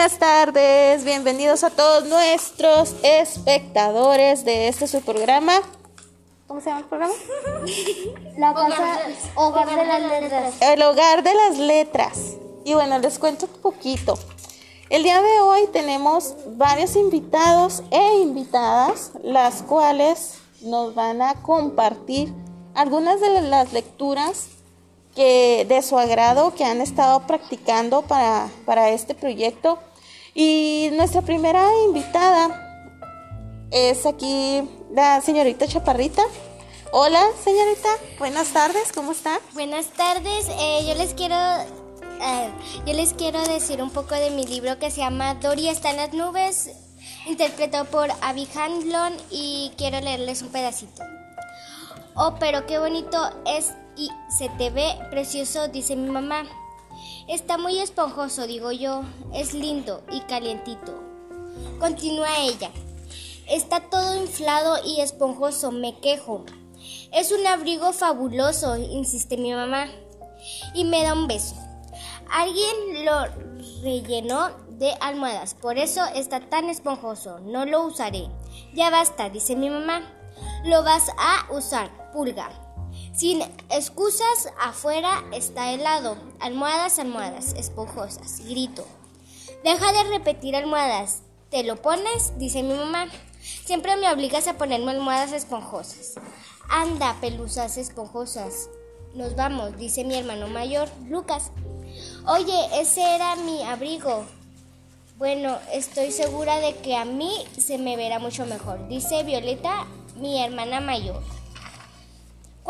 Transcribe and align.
buenas 0.00 0.18
tardes. 0.18 1.04
Bienvenidos 1.04 1.62
a 1.62 1.68
todos 1.68 2.06
nuestros 2.06 2.94
espectadores 3.02 4.46
de 4.46 4.68
este 4.68 4.86
su 4.86 5.02
programa. 5.02 5.52
¿Cómo 6.46 6.62
se 6.62 6.70
llama 6.70 6.80
el 6.80 6.86
programa? 6.86 7.12
La 8.38 8.54
casa 8.54 8.98
Hogar 9.34 9.68
de 9.68 9.84
las 9.84 10.00
Letras. 10.00 10.54
El 10.62 10.82
hogar 10.84 11.22
de 11.22 11.34
las 11.34 11.58
letras. 11.58 12.18
Y 12.64 12.72
bueno, 12.72 12.98
les 12.98 13.18
cuento 13.18 13.44
un 13.44 13.60
poquito. 13.60 14.18
El 14.88 15.02
día 15.02 15.20
de 15.20 15.40
hoy 15.42 15.68
tenemos 15.70 16.34
varios 16.46 16.96
invitados 16.96 17.82
e 17.90 18.20
invitadas, 18.22 19.10
las 19.22 19.62
cuales 19.62 20.38
nos 20.62 20.94
van 20.94 21.20
a 21.20 21.42
compartir 21.42 22.32
algunas 22.72 23.20
de 23.20 23.42
las 23.42 23.74
lecturas 23.74 24.46
que 25.14 25.66
de 25.68 25.82
su 25.82 25.98
agrado 25.98 26.54
que 26.54 26.64
han 26.64 26.80
estado 26.80 27.26
practicando 27.26 28.00
para, 28.00 28.48
para 28.64 28.88
este 28.88 29.14
proyecto. 29.14 29.78
Y 30.34 30.90
nuestra 30.92 31.22
primera 31.22 31.66
invitada 31.86 32.98
es 33.70 34.06
aquí 34.06 34.62
la 34.92 35.20
señorita 35.20 35.66
Chaparrita. 35.66 36.22
Hola, 36.92 37.24
señorita. 37.44 37.88
Buenas 38.18 38.48
tardes. 38.48 38.92
¿Cómo 38.92 39.12
está? 39.12 39.40
Buenas 39.54 39.86
tardes. 39.86 40.48
Eh, 40.48 40.84
yo 40.86 40.94
les 40.94 41.14
quiero 41.14 41.36
eh, 42.22 42.50
yo 42.84 42.92
les 42.92 43.14
quiero 43.14 43.42
decir 43.46 43.82
un 43.82 43.90
poco 43.90 44.14
de 44.14 44.30
mi 44.30 44.44
libro 44.44 44.78
que 44.78 44.90
se 44.90 44.98
llama 44.98 45.34
Dory 45.34 45.68
está 45.68 45.90
en 45.90 45.96
las 45.96 46.12
nubes, 46.12 46.70
interpretado 47.26 47.86
por 47.86 48.10
Abby 48.20 48.46
Handlon 48.54 49.14
y 49.30 49.72
quiero 49.78 50.00
leerles 50.00 50.42
un 50.42 50.48
pedacito. 50.48 51.02
Oh, 52.14 52.34
pero 52.38 52.66
qué 52.66 52.78
bonito 52.78 53.18
es 53.46 53.72
y 53.96 54.10
se 54.28 54.50
te 54.50 54.68
ve 54.68 54.98
precioso, 55.10 55.68
dice 55.68 55.96
mi 55.96 56.10
mamá. 56.10 56.44
Está 57.28 57.58
muy 57.58 57.78
esponjoso, 57.78 58.46
digo 58.46 58.72
yo. 58.72 59.02
Es 59.32 59.54
lindo 59.54 60.02
y 60.10 60.20
calientito. 60.20 61.00
Continúa 61.78 62.40
ella. 62.40 62.70
Está 63.48 63.80
todo 63.90 64.16
inflado 64.16 64.76
y 64.84 65.00
esponjoso, 65.00 65.72
me 65.72 65.98
quejo. 65.98 66.44
Es 67.12 67.32
un 67.32 67.46
abrigo 67.46 67.92
fabuloso, 67.92 68.76
insiste 68.76 69.36
mi 69.36 69.52
mamá. 69.52 69.86
Y 70.74 70.84
me 70.84 71.02
da 71.02 71.14
un 71.14 71.26
beso. 71.26 71.56
Alguien 72.30 73.04
lo 73.04 73.26
rellenó 73.82 74.50
de 74.78 74.92
almohadas, 75.00 75.54
por 75.54 75.78
eso 75.78 76.00
está 76.14 76.40
tan 76.40 76.70
esponjoso. 76.70 77.40
No 77.40 77.66
lo 77.66 77.84
usaré. 77.84 78.28
Ya 78.72 78.90
basta, 78.90 79.28
dice 79.30 79.56
mi 79.56 79.68
mamá. 79.68 80.02
Lo 80.64 80.82
vas 80.84 81.10
a 81.18 81.52
usar, 81.52 82.12
pulga. 82.12 82.50
Sin 83.20 83.42
excusas, 83.68 84.48
afuera 84.58 85.22
está 85.30 85.74
helado. 85.74 86.16
Almohadas, 86.40 86.98
almohadas, 86.98 87.52
esponjosas. 87.52 88.40
Grito. 88.46 88.86
Deja 89.62 89.92
de 89.92 90.04
repetir 90.04 90.56
almohadas. 90.56 91.20
¿Te 91.50 91.62
lo 91.62 91.76
pones? 91.76 92.38
dice 92.38 92.62
mi 92.62 92.72
mamá. 92.72 93.08
Siempre 93.42 93.96
me 93.96 94.10
obligas 94.10 94.48
a 94.48 94.56
ponerme 94.56 94.92
almohadas 94.92 95.32
esponjosas. 95.32 96.14
Anda, 96.70 97.14
pelusas 97.20 97.76
esponjosas. 97.76 98.70
Nos 99.12 99.36
vamos, 99.36 99.76
dice 99.76 100.02
mi 100.02 100.14
hermano 100.14 100.48
mayor, 100.48 100.88
Lucas. 101.06 101.50
Oye, 102.26 102.80
ese 102.80 103.02
era 103.02 103.36
mi 103.36 103.62
abrigo. 103.64 104.24
Bueno, 105.18 105.58
estoy 105.74 106.10
segura 106.10 106.58
de 106.60 106.74
que 106.76 106.96
a 106.96 107.04
mí 107.04 107.44
se 107.58 107.76
me 107.76 107.98
verá 107.98 108.18
mucho 108.18 108.46
mejor, 108.46 108.88
dice 108.88 109.24
Violeta, 109.24 109.86
mi 110.16 110.42
hermana 110.42 110.80
mayor. 110.80 111.22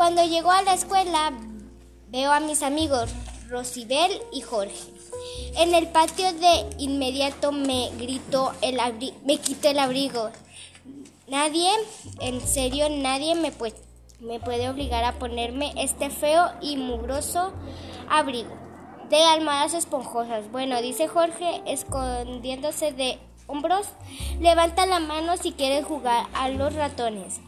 Cuando 0.01 0.25
llegó 0.25 0.49
a 0.49 0.63
la 0.63 0.73
escuela, 0.73 1.31
veo 2.07 2.31
a 2.31 2.39
mis 2.39 2.63
amigos 2.63 3.11
Rosibel 3.49 4.11
y 4.33 4.41
Jorge. 4.41 4.89
En 5.57 5.75
el 5.75 5.89
patio 5.89 6.33
de 6.33 6.65
inmediato 6.79 7.51
me 7.51 7.91
gritó 7.99 8.51
el 8.63 8.79
me 9.23 9.37
quitó 9.37 9.69
el 9.69 9.77
abrigo. 9.77 10.31
Nadie, 11.27 11.69
en 12.19 12.41
serio, 12.41 12.89
nadie 12.89 13.35
me, 13.35 13.53
me 14.21 14.39
puede 14.39 14.69
obligar 14.69 15.03
a 15.03 15.19
ponerme 15.19 15.71
este 15.77 16.09
feo 16.09 16.49
y 16.61 16.77
mugroso 16.77 17.53
abrigo 18.09 18.57
de 19.11 19.21
almohadas 19.23 19.75
esponjosas. 19.75 20.51
Bueno, 20.51 20.81
dice 20.81 21.09
Jorge, 21.09 21.61
escondiéndose 21.67 22.91
de 22.91 23.19
hombros, 23.45 23.85
levanta 24.39 24.87
la 24.87 24.99
mano 24.99 25.37
si 25.37 25.51
quieres 25.51 25.85
jugar 25.85 26.25
a 26.33 26.49
los 26.49 26.73
ratones 26.73 27.39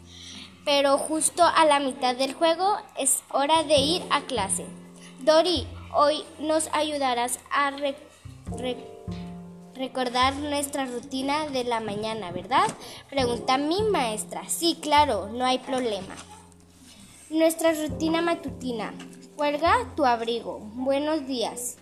pero 0.64 0.98
justo 0.98 1.42
a 1.44 1.64
la 1.66 1.80
mitad 1.80 2.16
del 2.16 2.34
juego 2.34 2.76
es 2.98 3.22
hora 3.30 3.62
de 3.64 3.76
ir 3.76 4.02
a 4.10 4.22
clase. 4.22 4.66
Dori, 5.20 5.66
hoy 5.92 6.24
nos 6.38 6.68
ayudarás 6.72 7.38
a 7.50 7.72
recordar 9.74 10.34
nuestra 10.36 10.86
rutina 10.86 11.46
de 11.46 11.64
la 11.64 11.80
mañana, 11.80 12.30
¿verdad? 12.30 12.66
Pregunta 13.10 13.58
mi 13.58 13.82
maestra. 13.82 14.48
Sí, 14.48 14.78
claro, 14.80 15.28
no 15.28 15.44
hay 15.44 15.58
problema. 15.58 16.14
Nuestra 17.30 17.72
rutina 17.72 18.22
matutina. 18.22 18.94
Cuelga 19.36 19.92
tu 19.96 20.04
abrigo. 20.04 20.60
Buenos 20.74 21.26
días. 21.26 21.76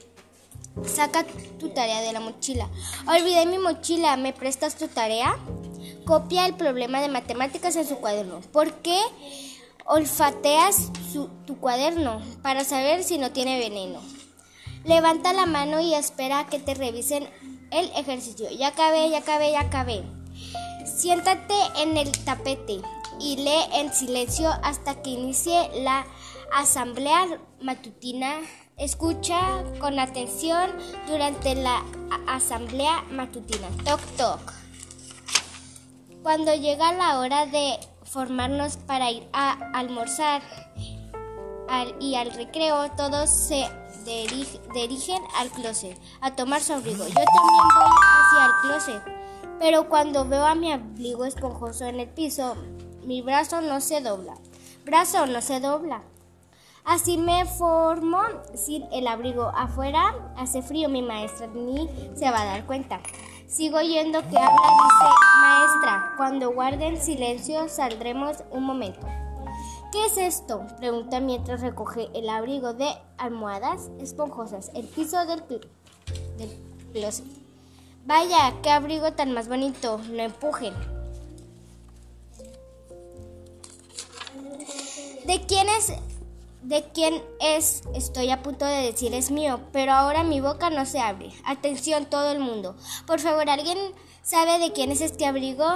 Saca 0.86 1.24
tu 1.58 1.68
tarea 1.68 2.00
de 2.00 2.12
la 2.12 2.20
mochila. 2.20 2.68
Olvidé 3.06 3.44
mi 3.44 3.58
mochila. 3.58 4.16
¿Me 4.16 4.32
prestas 4.32 4.76
tu 4.76 4.88
tarea? 4.88 5.36
Copia 6.04 6.46
el 6.46 6.54
problema 6.54 7.00
de 7.00 7.08
matemáticas 7.08 7.76
en 7.76 7.86
su 7.86 7.96
cuaderno. 7.96 8.40
¿Por 8.52 8.72
qué 8.74 8.98
olfateas 9.86 10.90
tu 11.46 11.58
cuaderno? 11.58 12.22
Para 12.42 12.64
saber 12.64 13.04
si 13.04 13.18
no 13.18 13.30
tiene 13.30 13.58
veneno. 13.58 14.00
Levanta 14.84 15.32
la 15.32 15.46
mano 15.46 15.80
y 15.80 15.94
espera 15.94 16.46
que 16.46 16.58
te 16.58 16.74
revisen 16.74 17.28
el 17.70 17.90
ejercicio. 17.96 18.50
Ya 18.50 18.68
acabé, 18.68 19.08
ya 19.10 19.18
acabé, 19.18 19.52
ya 19.52 19.60
acabé. 19.60 20.02
Siéntate 20.84 21.54
en 21.78 21.96
el 21.96 22.10
tapete 22.24 22.80
y 23.20 23.36
lee 23.36 23.64
en 23.74 23.92
silencio 23.92 24.50
hasta 24.62 25.00
que 25.00 25.10
inicie 25.10 25.70
la 25.82 26.04
asamblea 26.52 27.26
matutina. 27.60 28.40
Escucha 28.76 29.62
con 29.78 29.98
atención 29.98 30.70
durante 31.06 31.54
la 31.54 31.82
asamblea 32.26 33.02
matutina. 33.10 33.68
Toc, 33.84 34.00
toc. 34.16 34.61
Cuando 36.22 36.54
llega 36.54 36.92
la 36.92 37.18
hora 37.18 37.46
de 37.46 37.80
formarnos 38.04 38.76
para 38.76 39.10
ir 39.10 39.28
a 39.32 39.58
almorzar 39.74 40.40
y 41.98 42.14
al 42.14 42.32
recreo, 42.32 42.90
todos 42.92 43.28
se 43.28 43.68
dirigen 44.72 45.20
al 45.36 45.50
closet 45.50 45.98
a 46.20 46.36
tomar 46.36 46.60
su 46.60 46.74
abrigo. 46.74 47.04
Yo 47.04 47.14
también 47.14 47.66
voy 47.74 47.90
hacia 48.20 48.46
el 48.46 48.52
closet, 48.62 49.02
pero 49.58 49.88
cuando 49.88 50.24
veo 50.24 50.46
a 50.46 50.54
mi 50.54 50.70
abrigo 50.70 51.24
esponjoso 51.24 51.86
en 51.86 51.98
el 51.98 52.08
piso, 52.08 52.54
mi 53.04 53.20
brazo 53.20 53.60
no 53.60 53.80
se 53.80 54.00
dobla. 54.00 54.34
Brazo 54.84 55.26
no 55.26 55.42
se 55.42 55.58
dobla. 55.58 56.02
Así 56.84 57.18
me 57.18 57.46
formo 57.46 58.20
sin 58.54 58.84
el 58.92 59.08
abrigo. 59.08 59.50
Afuera 59.54 60.32
hace 60.36 60.62
frío, 60.62 60.88
mi 60.88 61.02
maestra 61.02 61.48
ni 61.48 61.88
se 62.14 62.30
va 62.30 62.42
a 62.42 62.44
dar 62.44 62.66
cuenta. 62.66 63.00
Sigo 63.52 63.82
yendo 63.82 64.20
que 64.22 64.38
habla, 64.38 64.48
dice 64.48 65.10
maestra. 65.42 66.14
Cuando 66.16 66.52
guarden 66.52 66.98
silencio 66.98 67.68
saldremos 67.68 68.38
un 68.50 68.64
momento. 68.64 69.06
¿Qué 69.92 70.06
es 70.06 70.16
esto? 70.16 70.66
Pregunta 70.78 71.20
mientras 71.20 71.60
recoge 71.60 72.08
el 72.14 72.30
abrigo 72.30 72.72
de 72.72 72.88
almohadas 73.18 73.90
esponjosas, 74.00 74.70
el 74.74 74.86
piso 74.86 75.26
del, 75.26 75.42
del 76.38 76.50
closet. 76.94 77.26
Vaya, 78.06 78.54
qué 78.62 78.70
abrigo 78.70 79.12
tan 79.12 79.34
más 79.34 79.48
bonito. 79.48 80.00
No 80.10 80.22
empujen. 80.22 80.72
¿De 85.26 85.44
quién 85.46 85.68
es 85.68 85.92
de 86.62 86.84
quién 86.94 87.22
es, 87.40 87.82
estoy 87.94 88.30
a 88.30 88.42
punto 88.42 88.64
de 88.64 88.82
decir 88.82 89.12
es 89.14 89.30
mío, 89.30 89.60
pero 89.72 89.92
ahora 89.92 90.22
mi 90.22 90.40
boca 90.40 90.70
no 90.70 90.86
se 90.86 91.00
abre. 91.00 91.32
Atención 91.44 92.06
todo 92.06 92.30
el 92.30 92.38
mundo. 92.38 92.76
Por 93.06 93.20
favor, 93.20 93.50
¿alguien 93.50 93.78
sabe 94.22 94.58
de 94.58 94.72
quién 94.72 94.90
es 94.92 95.00
este 95.00 95.26
abrigo? 95.26 95.66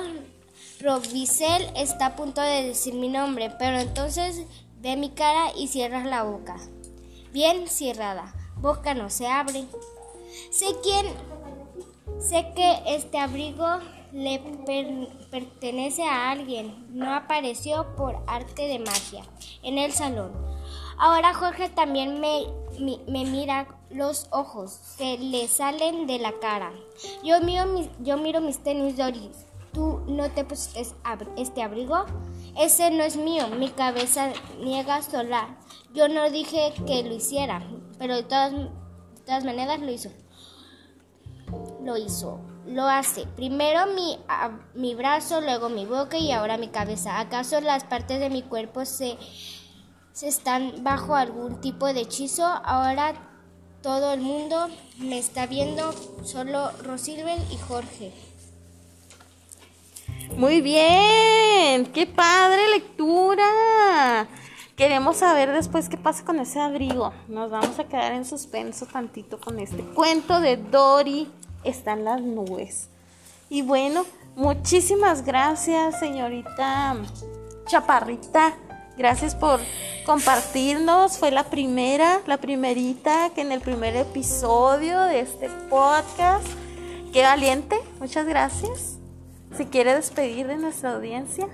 Robicel 0.80 1.70
está 1.74 2.06
a 2.06 2.16
punto 2.16 2.40
de 2.40 2.62
decir 2.62 2.94
mi 2.94 3.08
nombre, 3.08 3.50
pero 3.58 3.78
entonces 3.78 4.44
ve 4.80 4.96
mi 4.96 5.10
cara 5.10 5.50
y 5.56 5.68
cierras 5.68 6.06
la 6.06 6.22
boca. 6.22 6.56
Bien 7.32 7.68
cerrada. 7.68 8.34
Boca 8.56 8.94
no 8.94 9.10
se 9.10 9.26
abre. 9.26 9.64
Sé 10.50 10.66
quién, 10.82 11.06
sé 12.20 12.52
que 12.54 12.82
este 12.86 13.18
abrigo 13.18 13.66
le 14.12 14.40
pertenece 15.30 16.04
a 16.04 16.30
alguien. 16.30 16.86
No 16.90 17.12
apareció 17.14 17.94
por 17.96 18.22
arte 18.26 18.68
de 18.68 18.78
magia 18.78 19.24
en 19.62 19.78
el 19.78 19.92
salón. 19.92 20.55
Ahora 20.98 21.34
Jorge 21.34 21.68
también 21.68 22.20
me, 22.20 22.46
mira 23.06 23.66
los 23.90 24.28
ojos 24.30 24.94
que 24.96 25.18
le 25.18 25.46
salen 25.46 26.06
de 26.06 26.18
la 26.18 26.32
cara. 26.40 26.72
Yo 27.22 27.40
miro 27.40 27.66
mis, 27.66 27.88
yo 28.00 28.16
miro 28.16 28.40
mis 28.40 28.62
tenis 28.62 28.96
Doris. 28.96 29.46
¿Tú 29.72 30.00
no 30.06 30.30
te 30.30 30.44
pusiste 30.44 30.86
este 31.36 31.62
abrigo? 31.62 32.06
Ese 32.58 32.90
no 32.90 33.02
es 33.02 33.16
mío. 33.16 33.48
Mi 33.48 33.68
cabeza 33.68 34.32
niega 34.58 35.02
sola. 35.02 35.58
Yo 35.92 36.08
no 36.08 36.30
dije 36.30 36.72
que 36.86 37.02
lo 37.02 37.14
hiciera, 37.14 37.62
pero 37.98 38.16
de 38.16 38.22
todas, 38.22 38.52
de 38.52 38.70
todas 39.26 39.44
maneras 39.44 39.80
lo 39.80 39.90
hizo. 39.90 40.10
lo 41.82 41.98
hizo. 41.98 42.40
Lo 42.66 42.84
hace. 42.84 43.26
Primero 43.36 43.86
mi, 43.94 44.18
mi 44.74 44.94
brazo, 44.94 45.42
luego 45.42 45.68
mi 45.68 45.84
boca 45.84 46.16
y 46.16 46.32
ahora 46.32 46.56
mi 46.56 46.68
cabeza. 46.68 47.20
¿Acaso 47.20 47.60
las 47.60 47.84
partes 47.84 48.18
de 48.18 48.30
mi 48.30 48.42
cuerpo 48.42 48.84
se, 48.86 49.18
se 50.16 50.28
están 50.28 50.82
bajo 50.82 51.14
algún 51.14 51.60
tipo 51.60 51.92
de 51.92 52.00
hechizo? 52.00 52.46
Ahora 52.46 53.12
todo 53.82 54.14
el 54.14 54.22
mundo 54.22 54.68
me 54.96 55.18
está 55.18 55.46
viendo, 55.46 55.92
solo 56.24 56.70
Rosilbel 56.82 57.38
y 57.50 57.58
Jorge. 57.58 58.14
Muy 60.38 60.62
bien, 60.62 61.84
qué 61.92 62.06
padre 62.06 62.66
lectura. 62.70 64.26
Queremos 64.74 65.18
saber 65.18 65.52
después 65.52 65.90
qué 65.90 65.98
pasa 65.98 66.24
con 66.24 66.40
ese 66.40 66.60
abrigo. 66.60 67.12
Nos 67.28 67.50
vamos 67.50 67.78
a 67.78 67.84
quedar 67.84 68.12
en 68.12 68.24
suspenso 68.24 68.86
tantito 68.86 69.38
con 69.38 69.58
este 69.58 69.82
cuento 69.82 70.40
de 70.40 70.56
Dory. 70.56 71.30
Están 71.62 72.04
las 72.04 72.22
nubes. 72.22 72.88
Y 73.50 73.60
bueno, 73.60 74.06
muchísimas 74.34 75.26
gracias, 75.26 76.00
señorita 76.00 76.96
Chaparrita. 77.66 78.56
Gracias 78.96 79.34
por 79.34 79.60
compartirnos. 80.04 81.18
Fue 81.18 81.30
la 81.30 81.44
primera, 81.44 82.20
la 82.26 82.38
primerita 82.38 83.30
que 83.34 83.42
en 83.42 83.52
el 83.52 83.60
primer 83.60 83.96
episodio 83.96 85.00
de 85.02 85.20
este 85.20 85.48
podcast. 85.68 86.46
Qué 87.12 87.22
valiente. 87.22 87.76
Muchas 88.00 88.26
gracias. 88.26 88.98
Si 89.56 89.66
quiere 89.66 89.94
despedir 89.94 90.46
de 90.46 90.56
nuestra 90.56 90.94
audiencia. 90.94 91.46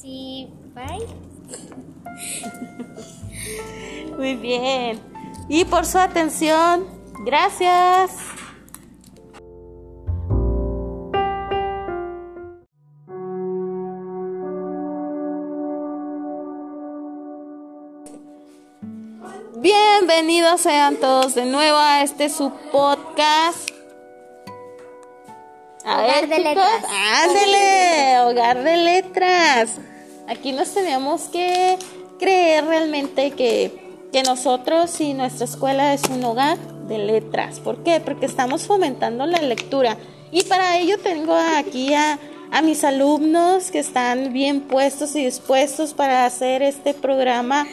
Sí, 0.00 0.48
bye. 0.74 1.06
Muy 4.16 4.36
bien. 4.36 5.00
Y 5.48 5.64
por 5.64 5.86
su 5.86 5.98
atención, 5.98 6.86
gracias. 7.24 8.27
Bienvenidos 20.20 20.62
sean 20.62 20.96
todos 20.96 21.36
de 21.36 21.44
nuevo 21.44 21.78
a 21.78 22.02
este 22.02 22.28
su 22.28 22.50
podcast. 22.72 23.70
A 25.84 26.02
Hogar 26.02 26.28
de 26.28 26.38
letras. 26.40 26.84
Ándele, 27.22 28.20
hogar 28.22 28.64
de 28.64 28.76
letras. 28.78 29.76
Aquí 30.26 30.50
nos 30.50 30.74
tenemos 30.74 31.28
que 31.28 31.78
creer 32.18 32.64
realmente 32.64 33.30
que, 33.30 34.10
nosotros 34.26 35.00
y 35.00 35.14
nuestra 35.14 35.44
escuela 35.44 35.94
es 35.94 36.02
un 36.10 36.24
hogar 36.24 36.58
de 36.88 36.98
letras. 36.98 37.60
¿Por 37.60 37.84
qué? 37.84 38.00
Porque 38.00 38.26
estamos 38.26 38.66
fomentando 38.66 39.24
la 39.24 39.40
lectura. 39.40 39.96
Y 40.32 40.42
para 40.42 40.78
ello 40.78 40.98
tengo 40.98 41.32
aquí 41.32 41.94
a, 41.94 42.18
a 42.50 42.60
mis 42.60 42.82
alumnos 42.82 43.70
que 43.70 43.78
están 43.78 44.32
bien 44.32 44.62
puestos 44.62 45.14
y 45.14 45.24
dispuestos 45.24 45.94
para 45.94 46.26
hacer 46.26 46.64
este 46.64 46.92
programa 46.92 47.68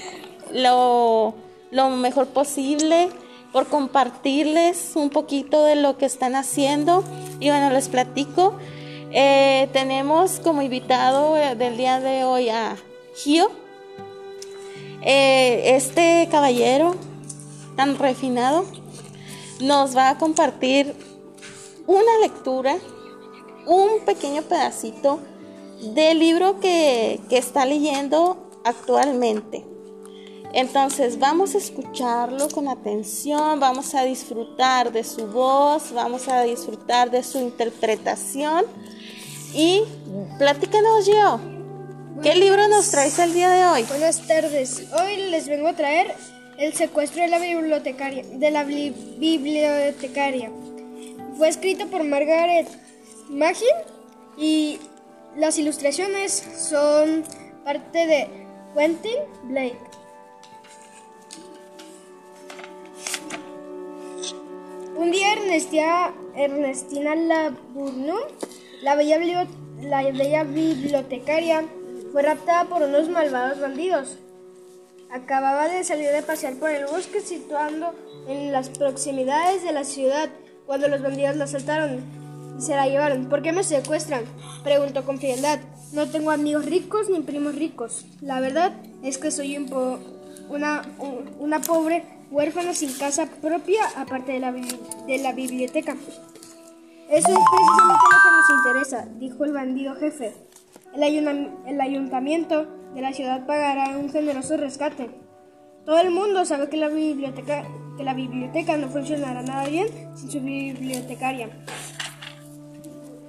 lo, 0.54 1.34
lo 1.72 1.90
mejor 1.90 2.28
posible, 2.28 3.10
por 3.56 3.68
compartirles 3.68 4.92
un 4.96 5.10
poquito 5.10 5.64
de 5.64 5.78
lo 5.78 5.98
que 5.98 6.06
están 6.06 6.36
haciendo. 6.36 7.06
Y 7.40 7.50
bueno, 7.50 7.70
les 7.70 7.88
platico. 7.88 8.58
Eh, 9.12 9.70
tenemos 9.72 10.42
como 10.42 10.62
invitado 10.62 11.38
eh, 11.38 11.56
del 11.56 11.78
día 11.78 12.02
de 12.02 12.26
hoy 12.26 12.50
a 12.50 12.76
Gio. 13.16 13.50
Eh, 15.02 15.76
este 15.76 16.28
caballero 16.30 16.98
tan 17.78 17.98
refinado 17.98 18.66
nos 19.62 19.96
va 19.96 20.10
a 20.10 20.18
compartir 20.18 20.94
una 21.88 22.18
lectura, 22.22 22.76
un 23.66 24.04
pequeño 24.06 24.42
pedacito 24.42 25.20
del 25.94 26.20
libro 26.20 26.60
que, 26.60 27.22
que 27.30 27.38
está 27.38 27.66
leyendo 27.66 28.50
actualmente. 28.66 29.75
Entonces 30.56 31.20
vamos 31.20 31.54
a 31.54 31.58
escucharlo 31.58 32.48
con 32.48 32.70
atención, 32.70 33.60
vamos 33.60 33.94
a 33.94 34.04
disfrutar 34.04 34.90
de 34.94 35.04
su 35.04 35.28
voz, 35.28 35.92
vamos 35.92 36.30
a 36.30 36.44
disfrutar 36.44 37.12
de 37.12 37.24
su 37.24 37.40
interpretación 37.40 38.64
y 39.54 39.82
platícanos, 40.40 41.04
Gio. 41.04 41.42
¿Qué 42.24 42.36
libro 42.36 42.70
nos 42.70 42.90
traes 42.90 43.20
el 43.20 43.34
día 43.34 43.50
de 43.50 43.66
hoy? 43.66 43.84
Buenas 43.84 44.26
tardes. 44.26 44.86
Hoy 44.94 45.30
les 45.30 45.50
vengo 45.50 45.68
a 45.68 45.74
traer 45.74 46.16
El 46.58 46.74
secuestro 46.74 47.22
de 47.22 47.28
la 47.28 47.40
bibliotecaria. 47.40 48.24
De 48.24 48.50
la 48.50 48.64
bibliotecaria. 48.64 50.50
Fue 51.38 51.50
escrito 51.50 51.88
por 51.88 52.06
Margaret 52.06 52.70
Magin 53.30 53.68
y 54.38 54.80
las 55.36 55.60
ilustraciones 55.60 56.46
son 56.58 57.26
parte 57.66 58.08
de 58.08 58.30
Quentin 58.74 59.20
Blake. 59.50 60.05
Un 64.98 65.12
día 65.12 65.34
Ernestina, 65.34 66.14
Ernestina 66.36 67.16
Laburnum 67.16 68.18
la 68.82 68.96
bella, 68.96 69.18
la 69.82 70.04
bella 70.04 70.44
bibliotecaria 70.44 71.66
fue 72.14 72.22
raptada 72.22 72.66
por 72.66 72.82
unos 72.82 73.10
malvados 73.10 73.60
bandidos. 73.60 74.18
Acababa 75.12 75.68
de 75.68 75.84
salir 75.84 76.12
de 76.12 76.22
pasear 76.22 76.56
por 76.56 76.70
el 76.70 76.86
bosque 76.86 77.20
situando 77.20 77.94
en 78.30 78.54
las 78.54 78.70
proximidades 78.70 79.64
de 79.64 79.74
la 79.74 79.84
ciudad 79.84 80.30
cuando 80.66 80.88
los 80.88 81.02
bandidos 81.02 81.36
la 81.36 81.44
asaltaron 81.44 82.02
y 82.58 82.62
se 82.62 82.76
la 82.76 82.88
llevaron. 82.88 83.28
¿Por 83.28 83.42
qué 83.42 83.52
me 83.52 83.64
secuestran? 83.64 84.24
Preguntó 84.64 85.04
con 85.04 85.18
frialdad. 85.18 85.60
No 85.92 86.10
tengo 86.10 86.32
amigos 86.32 86.66
ricos 86.66 87.10
ni 87.10 87.20
primos 87.20 87.56
ricos. 87.56 88.06
La 88.22 88.40
verdad 88.40 88.72
es 89.04 89.18
que 89.18 89.30
soy 89.30 89.58
una 90.48 91.62
pobre 91.68 92.15
huérfana 92.32 92.74
sin 92.74 92.94
casa 92.94 93.28
propia 93.42 93.82
aparte 93.96 94.34
de 94.34 94.40
la, 94.40 94.52
de 94.52 95.18
la 95.18 95.34
biblioteca. 95.34 95.96
Eso 97.10 97.30
es 97.30 97.38
precisamente 97.38 98.04
lo 98.12 98.18
que 98.24 98.32
nos 98.32 98.66
interesa, 98.66 99.08
dijo 99.20 99.46
el 99.46 99.54
bandido 99.54 99.96
jefe. 99.96 100.34
El, 100.96 101.82
ayuntamiento 101.82 102.66
de 102.96 103.02
la 103.02 103.14
ciudad 103.14 103.46
pagará 103.46 103.98
un 103.98 104.10
generoso 104.10 104.58
rescate. 104.58 105.10
Todo 105.86 106.00
el 106.00 106.10
mundo 106.10 106.46
sabe 106.46 106.68
que 106.68 106.78
la 106.78 106.88
biblioteca, 106.88 107.64
que 107.98 108.04
la 108.04 108.14
biblioteca 108.14 108.78
no 108.78 108.90
funcionará 108.90 109.44
nada 109.44 109.68
bien 109.68 109.88
sin 110.16 110.32
su 110.32 110.40
bibliotecaria. 110.40 111.50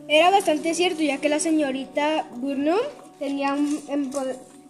Era 0.09 0.31
bastante 0.31 0.73
cierto, 0.73 1.03
ya 1.03 1.19
que 1.19 1.29
la 1.29 1.41
señorita 1.41 2.27
Burnham 2.37 2.79
tenía 3.19 3.57
en, 3.89 4.11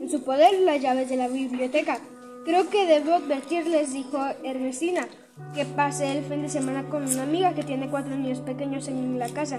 en 0.01 0.11
su 0.11 0.25
poder 0.25 0.59
las 0.63 0.81
llaves 0.81 1.09
de 1.09 1.17
la 1.17 1.29
biblioteca. 1.29 2.01
Creo 2.47 2.71
que 2.71 2.87
debo 2.87 3.15
advertirles, 3.15 3.93
dijo 3.93 4.25
Ernestina 4.45 5.09
que 5.53 5.65
pasé 5.65 6.17
el 6.17 6.25
fin 6.25 6.43
de 6.43 6.49
semana 6.49 6.85
con 6.85 7.03
una 7.03 7.25
amiga 7.25 7.55
que 7.55 7.65
tiene 7.65 7.91
cuatro 7.91 8.15
niños 8.15 8.41
pequeños 8.41 8.87
en 8.87 9.19
la 9.19 9.29
casa. 9.29 9.59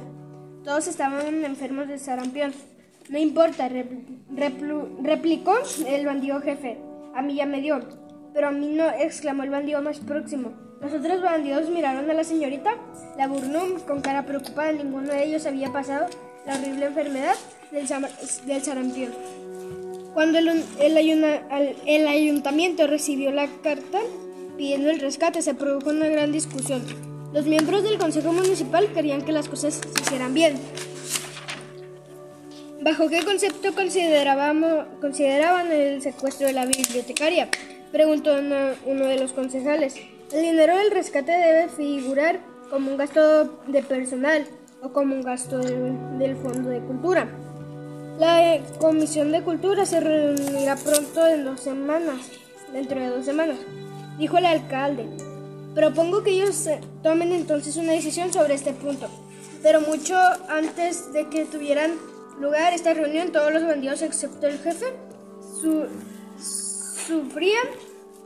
Todos 0.63 0.87
estaban 0.87 1.43
enfermos 1.43 1.89
de 1.89 1.99
sarampión. 1.99 2.53
No 3.09 3.17
importa, 3.17 3.69
replicó 3.69 5.53
el 5.85 6.05
bandido 6.05 6.39
jefe. 6.39 6.77
A 7.13 7.21
mí 7.21 7.35
ya 7.35 7.45
me 7.45 7.61
dio. 7.61 7.79
Pero 8.33 8.47
a 8.47 8.51
mí 8.51 8.69
no, 8.69 8.89
exclamó 8.89 9.43
el 9.43 9.49
bandido 9.49 9.81
más 9.81 9.99
próximo. 9.99 10.53
Los 10.79 10.93
otros 10.93 11.21
bandidos 11.21 11.69
miraron 11.69 12.09
a 12.09 12.13
la 12.13 12.23
señorita, 12.23 12.75
la 13.17 13.27
Burnum, 13.27 13.81
con 13.85 13.99
cara 13.99 14.25
preocupada. 14.25 14.71
Ninguno 14.71 15.11
de 15.11 15.25
ellos 15.25 15.45
había 15.45 15.73
pasado 15.73 16.07
la 16.45 16.55
horrible 16.55 16.85
enfermedad 16.85 17.35
del, 17.71 17.85
del 18.45 18.63
sarampión. 18.63 19.11
Cuando 20.17 20.39
el, 20.39 20.63
el 21.85 22.07
ayuntamiento 22.07 22.87
recibió 22.87 23.29
la 23.29 23.47
carta, 23.61 23.99
pidiendo 24.57 24.89
el 24.89 24.99
rescate, 24.99 25.43
se 25.43 25.53
produjo 25.53 25.91
una 25.91 26.07
gran 26.07 26.31
discusión. 26.31 26.81
Los 27.33 27.45
miembros 27.45 27.83
del 27.83 27.99
Consejo 27.99 28.33
Municipal 28.33 28.91
querían 28.95 29.21
que 29.21 29.31
las 29.31 29.47
cosas 29.47 29.75
se 29.75 30.01
hicieran 30.01 30.33
bien. 30.33 30.55
¿Bajo 32.81 33.09
qué 33.09 33.23
concepto 33.23 33.75
consideraban 33.75 35.71
el 35.71 36.01
secuestro 36.01 36.47
de 36.47 36.53
la 36.53 36.65
bibliotecaria? 36.65 37.49
Preguntó 37.91 38.37
uno 38.87 39.05
de 39.05 39.19
los 39.19 39.33
concejales. 39.33 39.97
El 40.31 40.41
dinero 40.41 40.75
del 40.77 40.89
rescate 40.89 41.31
debe 41.31 41.69
figurar 41.69 42.39
como 42.71 42.89
un 42.89 42.97
gasto 42.97 43.59
de 43.67 43.83
personal 43.83 44.47
o 44.81 44.91
como 44.91 45.13
un 45.13 45.21
gasto 45.21 45.59
del 45.59 46.35
Fondo 46.37 46.71
de 46.71 46.79
Cultura. 46.79 47.29
La 48.19 48.59
Comisión 48.79 49.31
de 49.31 49.43
Cultura 49.43 49.85
se 49.85 49.99
reunirá 49.99 50.75
pronto 50.75 51.27
en 51.27 51.45
dos 51.45 51.61
semanas, 51.61 52.17
dentro 52.73 52.99
de 52.99 53.07
dos 53.07 53.25
semanas 53.25 53.57
dijo 54.17 54.37
el 54.37 54.45
alcalde. 54.45 55.05
Propongo 55.73 56.23
que 56.23 56.31
ellos 56.31 56.67
tomen 57.03 57.31
entonces 57.31 57.77
una 57.77 57.93
decisión 57.93 58.33
sobre 58.33 58.55
este 58.55 58.73
punto. 58.73 59.07
Pero 59.61 59.81
mucho 59.81 60.15
antes 60.49 61.13
de 61.13 61.29
que 61.29 61.45
tuvieran 61.45 61.91
lugar 62.39 62.73
esta 62.73 62.93
reunión, 62.93 63.31
todos 63.31 63.53
los 63.53 63.63
bandidos, 63.63 64.01
excepto 64.01 64.47
el 64.47 64.59
jefe, 64.59 64.85
sufrían 66.39 67.65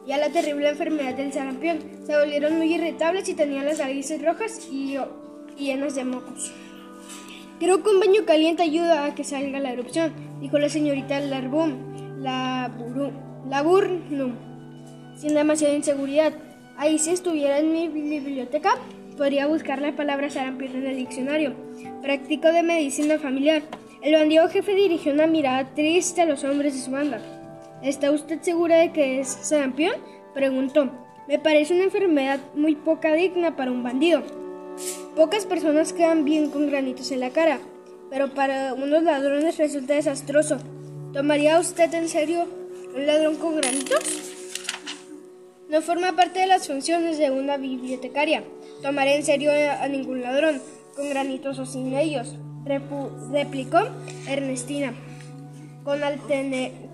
ya 0.08 0.18
la 0.18 0.30
terrible 0.30 0.70
enfermedad 0.70 1.16
del 1.16 1.34
sarampión. 1.34 1.80
Se 2.06 2.18
volvieron 2.18 2.58
muy 2.58 2.74
irritables 2.74 3.28
y 3.30 3.34
tenían 3.34 3.66
las 3.66 3.80
narices 3.80 4.22
rojas 4.24 4.68
y, 4.72 4.98
y 5.58 5.66
llenas 5.66 5.96
de 5.96 6.06
mocos. 6.06 6.52
Creo 7.62 7.84
que 7.84 7.92
un 7.92 8.00
baño 8.00 8.26
caliente 8.26 8.64
ayuda 8.64 9.06
a 9.06 9.14
que 9.14 9.24
salga 9.24 9.60
la 9.60 9.72
erupción, 9.72 10.12
dijo 10.42 10.58
la 10.58 10.68
señorita 10.68 11.20
Larbum, 11.20 12.18
la, 12.18 12.72
la 13.48 13.62
Burnum, 13.62 14.34
sin 15.16 15.36
demasiada 15.36 15.76
inseguridad. 15.76 16.34
Ahí 16.76 16.98
si 16.98 17.12
estuviera 17.12 17.60
en 17.60 17.72
mi 17.72 17.88
biblioteca, 17.88 18.72
podría 19.16 19.46
buscar 19.46 19.80
la 19.80 19.96
palabra 19.96 20.32
sarampión 20.32 20.76
en 20.76 20.88
el 20.88 20.96
diccionario. 20.96 21.54
Práctico 22.02 22.52
de 22.52 22.64
medicina 22.64 23.20
familiar. 23.20 23.62
El 24.02 24.16
bandido 24.16 24.50
jefe 24.50 24.74
dirigió 24.74 25.14
una 25.14 25.28
mirada 25.28 25.72
triste 25.76 26.24
a 26.24 26.26
los 26.26 26.44
hombres 26.44 26.74
de 26.74 26.82
su 26.82 26.90
banda. 26.90 27.22
¿Está 27.84 28.10
usted 28.10 28.42
segura 28.42 28.78
de 28.78 28.92
que 28.92 29.20
es 29.20 29.28
sarampión? 29.28 29.94
Preguntó. 30.34 30.90
Me 31.28 31.38
parece 31.38 31.76
una 31.76 31.84
enfermedad 31.84 32.40
muy 32.56 32.74
poca 32.74 33.14
digna 33.14 33.56
para 33.56 33.70
un 33.70 33.84
bandido. 33.84 34.41
Pocas 35.22 35.46
personas 35.46 35.94
quedan 35.94 36.26
bien 36.26 36.50
con 36.50 36.66
granitos 36.66 37.12
en 37.12 37.20
la 37.20 37.30
cara, 37.30 37.60
pero 38.10 38.34
para 38.34 38.74
unos 38.74 39.04
ladrones 39.04 39.56
resulta 39.60 39.94
desastroso. 39.94 40.58
¿Tomaría 41.14 41.60
usted 41.60 41.94
en 41.94 42.10
serio 42.10 42.48
un 42.96 43.06
ladrón 43.06 43.36
con 43.36 43.56
granitos? 43.56 44.00
No 45.70 45.80
forma 45.84 46.16
parte 46.16 46.40
de 46.40 46.48
las 46.48 46.66
funciones 46.66 47.20
de 47.20 47.30
una 47.30 47.58
bibliotecaria. 47.58 48.44
Tomaré 48.82 49.16
en 49.16 49.24
serio 49.24 49.52
a 49.52 49.88
ningún 49.88 50.24
ladrón, 50.24 50.60
con 50.96 51.08
granitos 51.08 51.60
o 51.60 51.68
sin 51.68 51.94
ellos, 51.94 52.36
replicó 52.66 53.82
Ernestina, 54.28 54.96
con, 55.84 56.00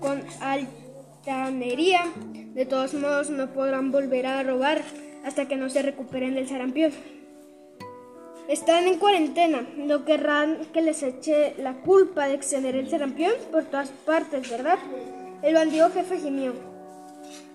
con 0.00 0.22
altanería. 0.42 2.04
De 2.52 2.66
todos 2.66 2.92
modos, 2.92 3.30
no 3.30 3.54
podrán 3.54 3.90
volver 3.90 4.26
a 4.26 4.42
robar 4.42 4.82
hasta 5.24 5.48
que 5.48 5.56
no 5.56 5.70
se 5.70 5.80
recuperen 5.80 6.34
del 6.34 6.46
sarampión. 6.46 6.92
Están 8.48 8.88
en 8.88 8.98
cuarentena, 8.98 9.60
no 9.76 10.06
querrán 10.06 10.60
que 10.72 10.80
les 10.80 11.02
eche 11.02 11.52
la 11.58 11.74
culpa 11.82 12.26
de 12.26 12.34
extender 12.34 12.76
el 12.76 12.88
sarampión 12.88 13.32
por 13.52 13.64
todas 13.64 13.90
partes, 13.90 14.50
¿verdad? 14.50 14.78
El 15.42 15.52
bandido 15.52 15.90
jefe 15.90 16.18
gimió. 16.18 16.54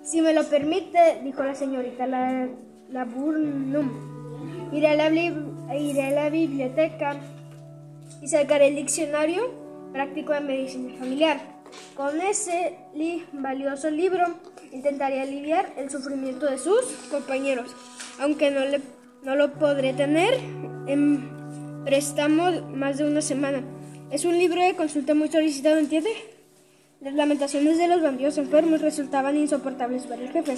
Si 0.03 0.21
me 0.21 0.33
lo 0.33 0.43
permite, 0.43 1.19
dijo 1.23 1.43
la 1.43 1.55
señorita 1.55 2.05
la, 2.05 2.47
la 2.91 3.05
Burnum, 3.05 4.69
iré 4.71 4.89
a 4.89 4.93
la, 4.95 5.11
iré 5.75 6.03
a 6.03 6.11
la 6.11 6.29
biblioteca 6.29 7.15
y 8.21 8.27
sacaré 8.27 8.67
el 8.67 8.75
diccionario 8.75 9.49
práctico 9.93 10.33
de 10.33 10.41
medicina 10.41 10.93
familiar. 10.99 11.41
Con 11.95 12.21
ese 12.21 12.77
valioso 13.31 13.89
libro 13.89 14.25
intentaré 14.71 15.21
aliviar 15.21 15.73
el 15.75 15.89
sufrimiento 15.89 16.45
de 16.45 16.59
sus 16.59 16.85
compañeros, 17.09 17.75
aunque 18.19 18.51
no 18.51 18.59
le 18.59 18.79
no 19.23 19.35
lo 19.35 19.53
podré 19.53 19.93
tener 19.93 20.37
en 20.87 21.83
préstamo 21.85 22.51
más 22.73 22.97
de 22.97 23.05
una 23.05 23.21
semana. 23.21 23.63
Es 24.11 24.25
un 24.25 24.37
libro 24.37 24.61
de 24.61 24.75
consulta 24.75 25.13
muy 25.13 25.29
solicitado, 25.29 25.77
¿entiende? 25.77 26.09
Las 27.01 27.13
lamentaciones 27.13 27.77
de 27.77 27.87
los 27.87 28.01
bandidos 28.01 28.37
enfermos 28.37 28.81
resultaban 28.81 29.35
insoportables 29.35 30.03
para 30.03 30.21
el 30.21 30.29
jefe. 30.29 30.57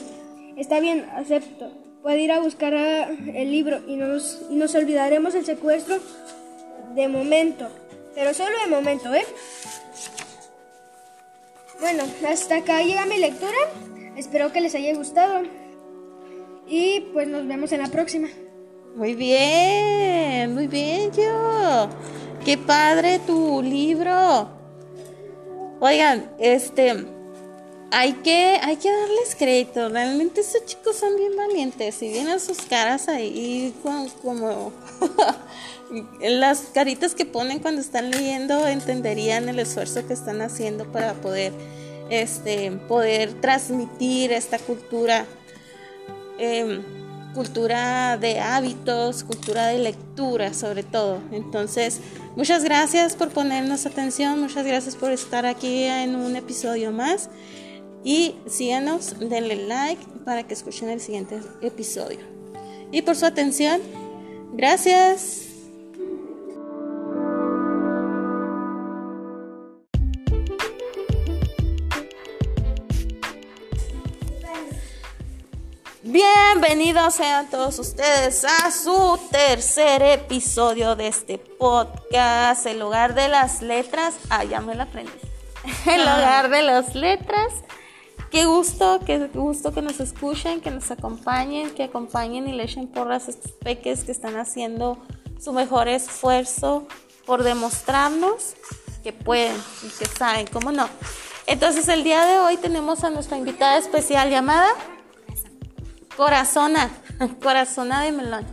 Está 0.57 0.79
bien, 0.79 1.05
acepto. 1.15 1.71
Puede 2.01 2.21
ir 2.21 2.31
a 2.31 2.39
buscar 2.39 2.73
el 2.73 3.51
libro 3.51 3.81
y 3.87 3.95
nos, 3.95 4.43
y 4.49 4.55
nos 4.55 4.75
olvidaremos 4.75 5.33
el 5.33 5.45
secuestro 5.45 5.97
de 6.93 7.07
momento. 7.07 7.67
Pero 8.13 8.33
solo 8.33 8.55
de 8.63 8.69
momento, 8.69 9.13
¿eh? 9.13 9.25
Bueno, 11.79 12.03
hasta 12.29 12.57
acá 12.57 12.81
llega 12.83 13.05
mi 13.05 13.17
lectura. 13.17 13.57
Espero 14.15 14.51
que 14.51 14.61
les 14.61 14.75
haya 14.75 14.93
gustado. 14.95 15.41
Y 16.67 17.01
pues 17.13 17.27
nos 17.27 17.47
vemos 17.47 17.71
en 17.71 17.81
la 17.81 17.87
próxima. 17.87 18.27
Muy 18.95 19.13
bien, 19.13 20.53
muy 20.53 20.67
bien, 20.67 21.11
yo. 21.11 21.89
Qué 22.45 22.57
padre 22.57 23.19
tu 23.19 23.61
libro. 23.61 24.47
Oigan, 25.81 26.31
este, 26.39 27.05
hay 27.91 28.13
que, 28.13 28.57
hay 28.63 28.77
que 28.77 28.89
darles 28.89 29.35
crédito. 29.37 29.89
Realmente 29.89 30.39
esos 30.39 30.65
chicos 30.65 30.95
son 30.95 31.17
bien 31.17 31.35
valientes. 31.35 31.93
Si 31.95 32.07
vienen 32.07 32.39
sus 32.39 32.59
caras 32.61 33.09
ahí 33.09 33.75
como 34.23 34.71
las 36.21 36.61
caritas 36.73 37.15
que 37.15 37.25
ponen 37.25 37.59
cuando 37.59 37.81
están 37.81 38.09
leyendo, 38.11 38.65
entenderían 38.65 39.49
el 39.49 39.59
esfuerzo 39.59 40.07
que 40.07 40.13
están 40.13 40.41
haciendo 40.41 40.89
para 40.89 41.15
poder, 41.15 41.51
este, 42.09 42.71
poder 42.87 43.33
transmitir 43.41 44.31
esta 44.31 44.57
cultura. 44.57 45.25
Eh, 46.39 46.81
cultura 47.35 48.17
de 48.17 48.39
hábitos, 48.39 49.23
cultura 49.23 49.67
de 49.67 49.77
lectura 49.77 50.53
sobre 50.53 50.81
todo. 50.81 51.19
Entonces, 51.31 51.99
muchas 52.35 52.63
gracias 52.63 53.15
por 53.15 53.29
ponernos 53.29 53.85
atención, 53.85 54.39
muchas 54.41 54.65
gracias 54.65 54.95
por 54.95 55.11
estar 55.11 55.45
aquí 55.45 55.83
en 55.83 56.15
un 56.15 56.35
episodio 56.35 56.91
más 56.91 57.29
y 58.03 58.35
síganos, 58.47 59.19
denle 59.19 59.67
like 59.67 60.01
para 60.23 60.43
que 60.43 60.53
escuchen 60.53 60.89
el 60.89 61.01
siguiente 61.01 61.39
episodio. 61.61 62.19
Y 62.91 63.01
por 63.01 63.15
su 63.15 63.25
atención, 63.25 63.81
gracias. 64.53 65.44
Bienvenidos 76.15 77.15
sean 77.15 77.49
todos 77.49 77.77
ustedes 77.77 78.45
a 78.45 78.71
su 78.71 79.19
tercer 79.31 80.01
episodio 80.01 80.95
de 80.95 81.09
este 81.09 81.37
podcast, 81.37 82.65
el 82.67 82.81
hogar 82.83 83.15
de 83.15 83.27
las 83.27 83.61
letras. 83.61 84.15
Ah, 84.29 84.45
ya 84.45 84.61
me 84.61 84.75
la 84.75 84.83
aprendí. 84.83 85.11
El 85.85 86.03
hogar 86.03 86.49
de 86.49 86.61
las 86.61 86.95
letras. 86.95 87.51
Qué 88.31 88.45
gusto, 88.45 89.01
qué 89.05 89.27
gusto 89.27 89.73
que 89.73 89.81
nos 89.81 89.99
escuchen, 89.99 90.61
que 90.61 90.71
nos 90.71 90.89
acompañen, 90.89 91.71
que 91.71 91.83
acompañen 91.83 92.47
y 92.47 92.53
le 92.53 92.63
echen 92.63 92.87
porras 92.87 93.27
a 93.27 93.31
estos 93.31 93.51
peques 93.51 94.05
que 94.05 94.13
están 94.13 94.37
haciendo 94.37 94.97
su 95.43 95.51
mejor 95.51 95.89
esfuerzo 95.89 96.87
por 97.25 97.43
demostrarnos 97.43 98.53
que 99.03 99.11
pueden 99.11 99.57
y 99.83 99.89
que 99.89 100.05
saben, 100.05 100.47
¿cómo 100.47 100.71
no? 100.71 100.87
Entonces 101.45 101.89
el 101.89 102.05
día 102.05 102.23
de 102.25 102.39
hoy 102.39 102.55
tenemos 102.55 103.03
a 103.03 103.09
nuestra 103.09 103.37
invitada 103.37 103.77
especial 103.77 104.29
llamada 104.29 104.69
Corazona, 106.17 106.89
Corazona 107.41 108.01
de 108.01 108.11
Melón. 108.11 108.45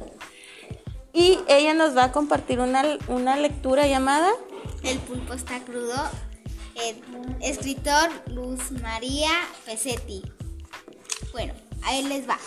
Y 1.12 1.38
ella 1.48 1.74
nos 1.74 1.96
va 1.96 2.04
a 2.04 2.12
compartir 2.12 2.60
una, 2.60 2.82
una 3.08 3.36
lectura 3.36 3.86
llamada 3.86 4.30
El 4.82 4.98
pulpo 4.98 5.34
está 5.34 5.60
crudo, 5.60 5.94
escritor 7.40 8.10
Luz 8.28 8.70
María 8.72 9.30
Pesetti. 9.66 10.22
Bueno, 11.32 11.52
ahí 11.82 12.02
les 12.04 12.28
va. 12.28 12.38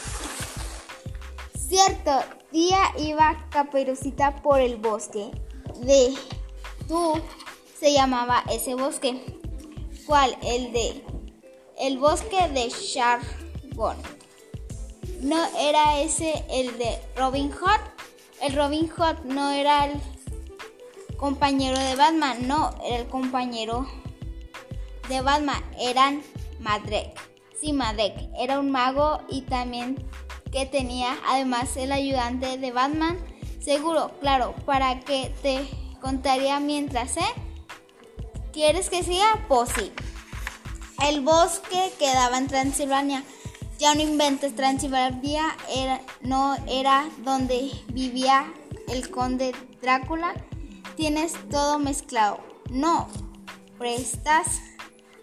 Cierto 1.57 2.11
día 2.51 2.79
iba 2.97 3.47
Caperucita 3.49 4.41
por 4.41 4.59
el 4.59 4.77
bosque. 4.77 5.31
De 5.81 6.13
tú 6.87 7.21
se 7.79 7.93
llamaba 7.93 8.43
ese 8.51 8.75
bosque. 8.75 9.21
¿Cuál? 10.05 10.37
El 10.43 10.71
de 10.71 11.03
el 11.79 11.97
bosque 11.97 12.47
de 12.49 12.69
Shargon. 12.69 14.14
¿No 15.21 15.37
era 15.57 15.99
ese 15.99 16.45
el 16.49 16.77
de 16.77 16.99
Robin 17.15 17.51
Hood? 17.51 17.81
El 18.41 18.55
Robin 18.55 18.87
Hood 18.89 19.25
no 19.25 19.51
era 19.51 19.85
el 19.85 19.99
compañero 21.17 21.77
de 21.79 21.95
Batman, 21.95 22.47
no, 22.47 22.75
era 22.85 22.97
el 22.97 23.07
compañero 23.07 23.87
de 25.09 25.21
Batman, 25.21 25.63
eran 25.79 26.21
Madrek. 26.59 27.19
Sí, 27.59 27.73
Madrek 27.73 28.13
era 28.37 28.59
un 28.59 28.71
mago 28.71 29.21
y 29.29 29.41
también 29.41 30.05
que 30.51 30.65
tenía 30.65 31.17
además 31.27 31.75
el 31.77 31.91
ayudante 31.91 32.57
de 32.57 32.71
Batman. 32.71 33.17
Seguro, 33.59 34.11
claro, 34.19 34.53
para 34.65 34.99
que 34.99 35.33
te 35.41 35.67
contaría 36.01 36.59
mientras, 36.59 37.17
¿eh? 37.17 37.33
¿Quieres 38.53 38.89
que 38.89 39.03
siga? 39.03 39.45
Pues 39.47 39.69
sí. 39.75 39.91
El 41.05 41.21
bosque 41.21 41.91
quedaba 41.99 42.37
en 42.37 42.47
Transilvania. 42.47 43.23
Ya 43.77 43.93
no 43.93 44.01
inventes, 44.01 44.55
Transilvania 44.55 45.55
era, 45.69 46.01
no 46.21 46.55
era 46.67 47.09
donde 47.23 47.71
vivía 47.89 48.51
el 48.87 49.09
conde 49.09 49.53
Drácula. 49.81 50.33
Tienes 50.95 51.33
todo 51.49 51.77
mezclado. 51.77 52.39
No 52.69 53.09
prestas 53.77 54.61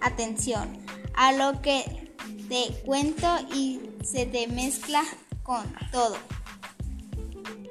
atención 0.01 0.85
a 1.15 1.33
lo 1.33 1.63
que 1.63 2.13
te 2.49 2.83
cuento 2.85 3.29
y 3.55 3.81
se 4.05 4.27
te 4.27 4.47
mezcla 4.49 5.03
con 5.43 5.65
todo. 5.91 6.17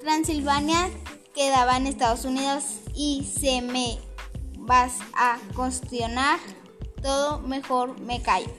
Transilvania 0.02 0.90
quedaba 1.36 1.78
en 1.78 1.88
Estados 1.88 2.26
Unidos 2.26 2.64
y 2.96 3.32
se 3.40 3.62
me 3.62 4.00
vas 4.58 4.98
a 5.14 5.38
cuestionar 5.56 6.40
todo, 7.02 7.40
mejor 7.40 8.00
me 8.00 8.22
callo. 8.22 8.52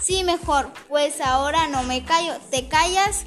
Sí, 0.00 0.24
mejor, 0.24 0.72
pues 0.88 1.20
ahora 1.20 1.68
no 1.68 1.82
me 1.82 2.04
callo. 2.04 2.34
Te 2.50 2.68
callas 2.68 3.26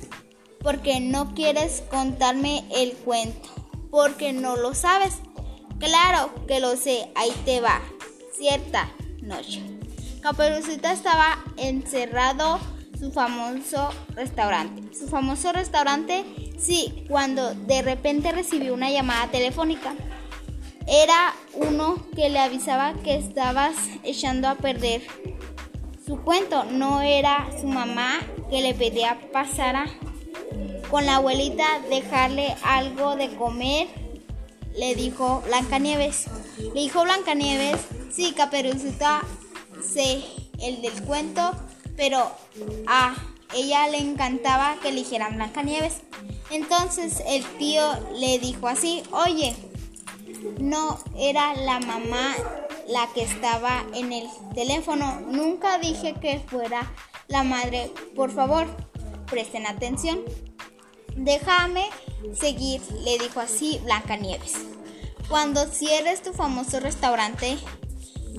porque 0.62 1.00
no 1.00 1.34
quieres 1.36 1.84
contarme 1.90 2.66
el 2.72 2.94
cuento. 2.94 3.50
porque 3.92 4.34
no 4.34 4.56
lo 4.56 4.74
sabes. 4.74 5.20
Claro 5.78 6.34
que 6.48 6.60
lo 6.60 6.76
sé, 6.76 7.12
ahí 7.14 7.32
te 7.46 7.62
va. 7.62 7.80
Cierta 8.36 8.90
noche. 9.22 9.62
Caperucita 10.20 10.92
estaba 10.92 11.38
encerrado 11.58 12.60
su 13.00 13.12
famoso 13.12 13.90
restaurante. 14.16 14.96
Su 14.98 15.08
famoso 15.08 15.52
restaurante, 15.52 16.26
sí, 16.58 17.06
cuando 17.08 17.54
de 17.54 17.84
repente 17.84 18.32
recibió 18.32 18.74
una 18.74 18.90
llamada 18.90 19.30
telefónica. 19.30 19.94
Era 20.88 21.36
uno 21.54 22.04
que 22.16 22.30
le 22.30 22.40
avisaba 22.40 22.94
que 23.04 23.16
estabas 23.16 23.76
echando 24.04 24.48
a 24.48 24.56
perder 24.56 25.04
su 26.06 26.18
cuento. 26.22 26.64
No 26.66 27.02
era 27.02 27.48
su 27.60 27.68
mamá 27.68 28.20
que 28.50 28.62
le 28.62 28.74
pedía 28.74 29.20
pasara 29.32 29.86
con 30.90 31.06
la 31.06 31.16
abuelita 31.16 31.80
dejarle 31.90 32.56
algo 32.64 33.16
de 33.16 33.36
comer. 33.36 33.88
Le 34.76 34.96
dijo 34.96 35.42
Blancanieves. 35.46 36.26
Le 36.58 36.82
dijo 36.82 37.04
Blancanieves, 37.04 37.80
sí, 38.12 38.34
Caperucita, 38.34 39.22
sé 39.82 40.24
el 40.60 40.82
del 40.82 41.04
cuento, 41.04 41.52
pero 41.96 42.32
a 42.88 43.16
ella 43.56 43.88
le 43.88 44.00
encantaba 44.00 44.78
que 44.82 44.90
eligieran 44.90 45.36
Blancanieves. 45.36 46.02
Entonces 46.50 47.22
el 47.28 47.44
tío 47.58 47.84
le 48.16 48.40
dijo 48.40 48.68
así, 48.68 49.04
oye, 49.12 49.56
no 50.60 51.00
era 51.18 51.56
la 51.56 51.80
mamá 51.80 52.36
la 52.88 53.08
que 53.14 53.24
estaba 53.24 53.86
en 53.94 54.12
el 54.14 54.28
teléfono. 54.54 55.22
Nunca 55.22 55.78
dije 55.80 56.14
que 56.16 56.40
fuera 56.40 56.92
la 57.28 57.44
madre. 57.44 57.92
Por 58.16 58.32
favor, 58.32 58.68
presten 59.30 59.66
atención. 59.66 60.22
Déjame 61.16 61.90
seguir, 62.34 62.82
le 63.04 63.18
dijo 63.18 63.40
así 63.40 63.80
Blancanieves. 63.84 64.54
Cuando 65.30 65.66
cierres 65.66 66.22
tu 66.22 66.34
famoso 66.34 66.80
restaurante, 66.80 67.58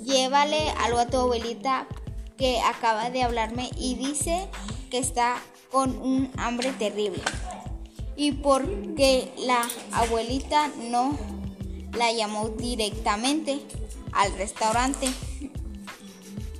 llévale 0.02 0.70
algo 0.82 0.98
a 0.98 1.06
tu 1.06 1.16
abuelita 1.16 1.86
que 2.36 2.60
acaba 2.60 3.10
de 3.10 3.22
hablarme 3.22 3.70
y 3.78 3.94
dice 3.94 4.48
que 4.90 4.98
está 4.98 5.36
con 5.70 5.96
un 5.98 6.30
hambre 6.36 6.72
terrible. 6.72 7.22
Y 8.16 8.32
porque 8.32 9.32
la 9.38 9.68
abuelita 9.92 10.68
no 10.90 11.16
la 11.96 12.12
llamó 12.12 12.48
directamente 12.50 13.60
al 14.14 14.32
restaurante 14.36 15.08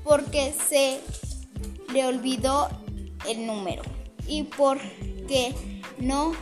porque 0.03 0.55
se 0.69 1.01
le 1.93 2.07
olvidó 2.07 2.69
el 3.27 3.47
número 3.47 3.83
y 4.27 4.43
porque 4.43 5.55
no 5.99 6.33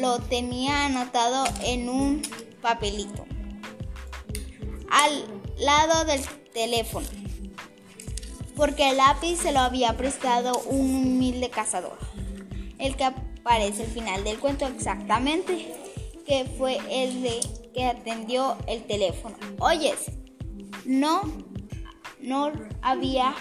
lo 0.00 0.18
tenía 0.18 0.86
anotado 0.86 1.44
en 1.62 1.88
un 1.88 2.22
papelito 2.60 3.26
al 4.90 5.24
lado 5.58 6.04
del 6.04 6.20
teléfono 6.52 7.06
porque 8.56 8.90
el 8.90 8.96
lápiz 8.96 9.36
se 9.36 9.52
lo 9.52 9.60
había 9.60 9.96
prestado 9.96 10.58
un 10.66 10.94
humilde 10.94 11.50
cazador 11.50 11.98
el 12.78 12.96
que 12.96 13.04
aparece 13.04 13.84
al 13.84 13.90
final 13.90 14.24
del 14.24 14.38
cuento 14.38 14.66
exactamente 14.66 15.74
que 16.26 16.44
fue 16.58 16.78
el 16.90 17.22
de 17.22 17.40
atendió 17.84 18.56
el 18.66 18.84
teléfono. 18.84 19.36
Oyes, 19.58 20.10
no, 20.84 21.22
no 22.20 22.52
había 22.82 23.34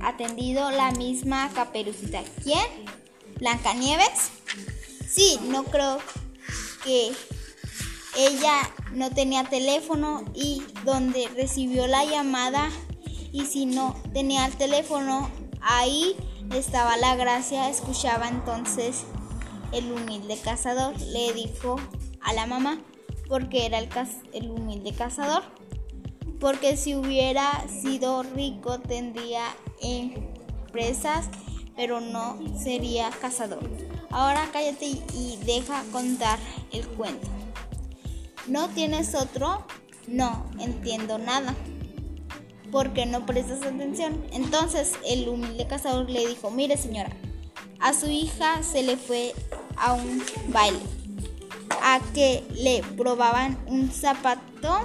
atendido 0.00 0.70
la 0.70 0.92
misma 0.92 1.50
caperucita. 1.54 2.22
¿Quién? 2.42 2.66
¿Blancanieves? 3.38 4.30
Sí, 5.08 5.38
no 5.48 5.64
creo 5.64 5.98
que 6.84 7.12
ella 8.16 8.70
no 8.92 9.10
tenía 9.10 9.44
teléfono 9.44 10.24
y 10.34 10.62
donde 10.84 11.28
recibió 11.28 11.86
la 11.86 12.04
llamada 12.04 12.70
y 13.32 13.46
si 13.46 13.66
no 13.66 13.96
tenía 14.12 14.46
el 14.46 14.56
teléfono, 14.56 15.28
ahí 15.60 16.16
estaba 16.54 16.96
la 16.96 17.16
gracia, 17.16 17.68
escuchaba 17.68 18.28
entonces 18.28 19.04
el 19.72 19.90
humilde 19.90 20.38
cazador, 20.38 20.98
le 21.00 21.32
dijo 21.32 21.76
a 22.20 22.32
la 22.32 22.46
mamá, 22.46 22.80
porque 23.28 23.66
era 23.66 23.78
el, 23.78 24.50
humilde 24.50 24.92
cazador. 24.92 25.42
Porque 26.40 26.76
si 26.76 26.94
hubiera 26.94 27.64
sido 27.68 28.22
rico 28.22 28.80
tendría 28.80 29.44
empresas, 29.80 31.28
pero 31.76 32.00
no 32.00 32.38
sería 32.58 33.10
cazador. 33.10 33.68
Ahora 34.10 34.48
cállate 34.52 34.86
y 34.86 35.38
deja 35.44 35.82
contar 35.92 36.38
el 36.72 36.86
cuento. 36.88 37.28
¿No 38.46 38.68
tienes 38.68 39.14
otro? 39.14 39.66
No 40.06 40.44
entiendo 40.58 41.18
nada. 41.18 41.54
Porque 42.70 43.06
no 43.06 43.24
prestas 43.24 43.62
atención. 43.62 44.22
Entonces 44.32 44.94
el 45.06 45.28
humilde 45.28 45.66
cazador 45.66 46.10
le 46.10 46.26
dijo, 46.26 46.50
mire 46.50 46.76
señora, 46.76 47.10
a 47.80 47.92
su 47.92 48.06
hija 48.06 48.62
se 48.62 48.82
le 48.82 48.96
fue 48.96 49.34
a 49.76 49.92
un 49.92 50.22
baile, 50.48 50.78
a 51.82 52.00
que 52.14 52.44
le 52.54 52.82
probaban 52.96 53.58
un 53.66 53.90
zapato. 53.90 54.80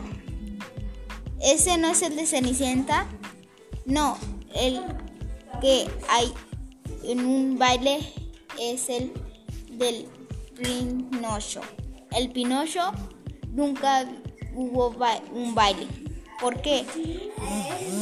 Ese 1.42 1.78
no 1.78 1.90
es 1.90 2.02
el 2.02 2.16
de 2.16 2.26
Cenicienta, 2.26 3.08
no, 3.86 4.18
el 4.54 4.82
que 5.62 5.88
hay 6.10 6.34
en 7.04 7.26
un 7.26 7.58
baile 7.58 8.00
es 8.60 8.90
el 8.90 9.14
del 9.72 10.08
Pinocho. 10.62 11.62
El 12.12 12.32
Pinocho 12.32 12.92
nunca 13.54 14.06
hubo 14.54 14.96
un 15.34 15.56
baile. 15.56 15.88
porque 16.40 16.86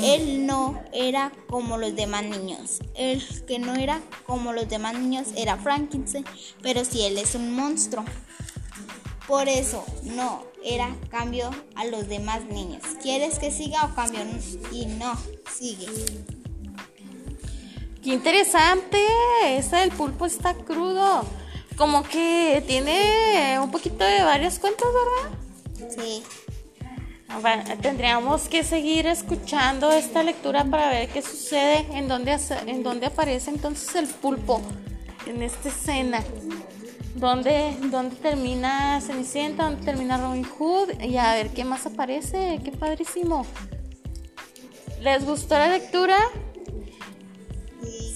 Él 0.04 0.46
no 0.46 0.80
era 0.94 1.32
como 1.48 1.78
los 1.78 1.96
demás 1.96 2.24
niños. 2.24 2.80
El 2.96 3.24
que 3.46 3.60
no 3.60 3.76
era 3.76 4.02
como 4.26 4.54
los 4.54 4.70
demás 4.70 4.98
niños 4.98 5.28
era 5.36 5.58
Frankenstein, 5.58 6.26
pero 6.62 6.86
si 6.86 7.04
él 7.04 7.18
es 7.18 7.36
un 7.36 7.52
monstruo. 7.54 8.04
Por 9.28 9.50
eso 9.50 9.84
no 10.04 10.46
era 10.64 10.96
cambio 11.10 11.50
a 11.76 11.86
los 11.86 12.08
demás 12.08 12.46
niños. 12.46 12.82
¿Quieres 13.02 13.40
que 13.40 13.52
siga 13.52 13.86
o 13.86 13.94
cambio? 13.94 14.22
Y 14.72 14.86
no, 14.86 15.14
sigue. 15.54 15.88
Qué 18.02 18.10
interesante. 18.12 18.98
Ese 19.44 19.76
del 19.76 19.92
pulpo 19.92 20.26
está 20.26 20.54
crudo. 20.54 21.26
Como 21.78 22.04
que 22.04 22.64
tiene 22.66 23.60
un 23.62 23.70
poquito 23.70 24.04
de 24.04 24.24
varios 24.24 24.60
cuentos, 24.60 24.88
¿verdad? 24.94 25.92
Sí. 25.96 26.24
Tendríamos 27.82 28.48
que 28.48 28.64
seguir 28.64 29.06
escuchando 29.08 29.92
esta 29.92 30.24
lectura 30.24 30.64
para 30.64 30.90
ver 30.90 31.10
qué 31.10 31.22
sucede, 31.22 31.86
en 31.92 32.08
dónde, 32.08 32.40
en 32.66 32.82
dónde 32.82 33.08
aparece 33.08 33.52
entonces 33.52 33.94
el 33.96 34.08
pulpo 34.08 34.62
en 35.26 35.44
esta 35.44 35.70
escena. 35.70 36.24
¿Dónde, 37.18 37.76
¿Dónde 37.90 38.16
termina 38.16 39.02
Cenicienta? 39.02 39.64
¿Dónde 39.64 39.84
termina 39.84 40.18
Robin 40.20 40.44
Hood? 40.44 41.02
Y 41.02 41.18
a 41.18 41.34
ver 41.34 41.50
qué 41.50 41.66
más 41.66 41.88
aparece. 41.88 42.60
Qué 42.64 42.72
padrísimo. 42.72 43.44
¿Les 45.02 45.26
gustó 45.26 45.56
la 45.56 45.70
lectura? 45.70 46.16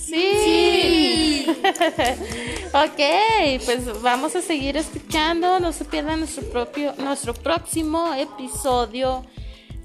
Sí. 0.05 1.47
ok, 2.73 3.63
pues 3.65 4.01
vamos 4.03 4.35
a 4.35 4.41
seguir 4.41 4.77
escuchando. 4.77 5.59
No 5.59 5.71
se 5.71 5.83
pierdan 5.83 6.19
nuestro 6.19 6.43
propio, 6.51 6.93
nuestro 6.99 7.33
próximo 7.33 8.13
episodio 8.13 9.23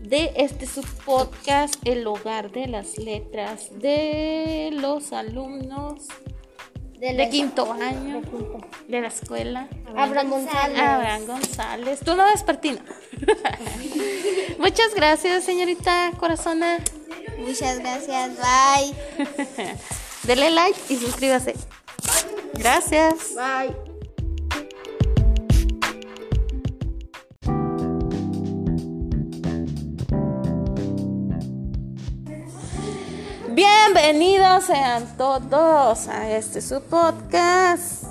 de 0.01 0.31
este 0.37 0.67
subpodcast, 0.67 1.77
El 1.87 2.07
hogar 2.07 2.53
de 2.53 2.67
las 2.67 2.99
letras 2.99 3.71
de 3.81 4.69
los 4.75 5.15
alumnos 5.15 6.09
de, 6.99 7.29
quinto 7.31 7.73
año 7.73 8.23
de, 8.89 9.01
la 9.01 9.09
escuela. 9.09 9.69
Abraham 9.97 10.31
González. 10.31 10.79
Abraham 10.79 11.27
González. 11.27 12.01
Tú 12.01 12.17
no 12.17 12.25
ves 12.25 12.43
Pertina. 12.43 12.83
Muchas 14.59 14.95
gracias, 14.95 15.45
señorita 15.45 16.13
Corazona. 16.19 16.79
Muchas 17.39 17.79
gracias. 17.79 18.31
Bye. 18.37 18.95
Dele 20.25 20.51
like 20.51 20.79
y 20.89 20.97
suscríbase. 20.97 21.55
Gracias. 22.55 23.35
Bye. 23.35 23.86
Bienvenidos 33.57 34.65
sean 34.65 35.17
todos 35.17 36.09
a 36.09 36.31
este 36.31 36.61
su 36.61 36.83
podcast. 36.83 38.05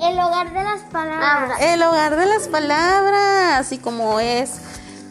El 0.00 0.18
hogar 0.18 0.54
de 0.54 0.64
las 0.64 0.80
palabras. 0.90 1.60
El 1.60 1.82
hogar 1.82 2.16
de 2.16 2.24
las 2.24 2.48
palabras. 2.48 3.70
Y 3.72 3.76
como 3.76 4.20
es 4.20 4.62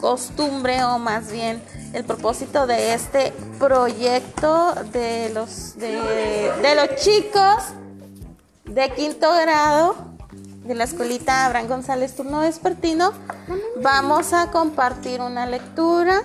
costumbre 0.02 0.84
o 0.86 0.97
más 0.97 1.32
bien 1.32 1.62
el 1.93 2.04
propósito 2.04 2.65
de 2.65 2.95
este 2.95 3.32
proyecto 3.60 4.73
de 4.91 5.30
los, 5.36 5.78
de, 5.78 6.73
los 6.76 6.95
chicos 6.95 7.63
de 8.65 8.91
quinto 8.95 9.32
grado, 9.34 9.97
de 10.63 10.73
la 10.73 10.86
escuelita 10.86 11.45
Abraham 11.45 11.67
González 11.67 12.15
Turno 12.15 12.41
Despertino, 12.41 13.13
vamos 13.84 14.34
a 14.34 14.50
compartir 14.50 15.21
una 15.21 15.45
lectura 15.45 16.23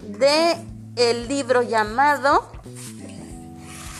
de 0.00 0.56
el 0.98 1.28
libro 1.28 1.62
llamado 1.62 2.50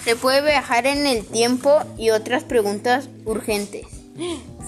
Se 0.04 0.16
puede 0.16 0.42
viajar 0.42 0.86
en 0.86 1.06
el 1.06 1.24
tiempo 1.24 1.78
y 1.96 2.10
otras 2.10 2.44
preguntas 2.44 3.08
urgentes. 3.24 3.86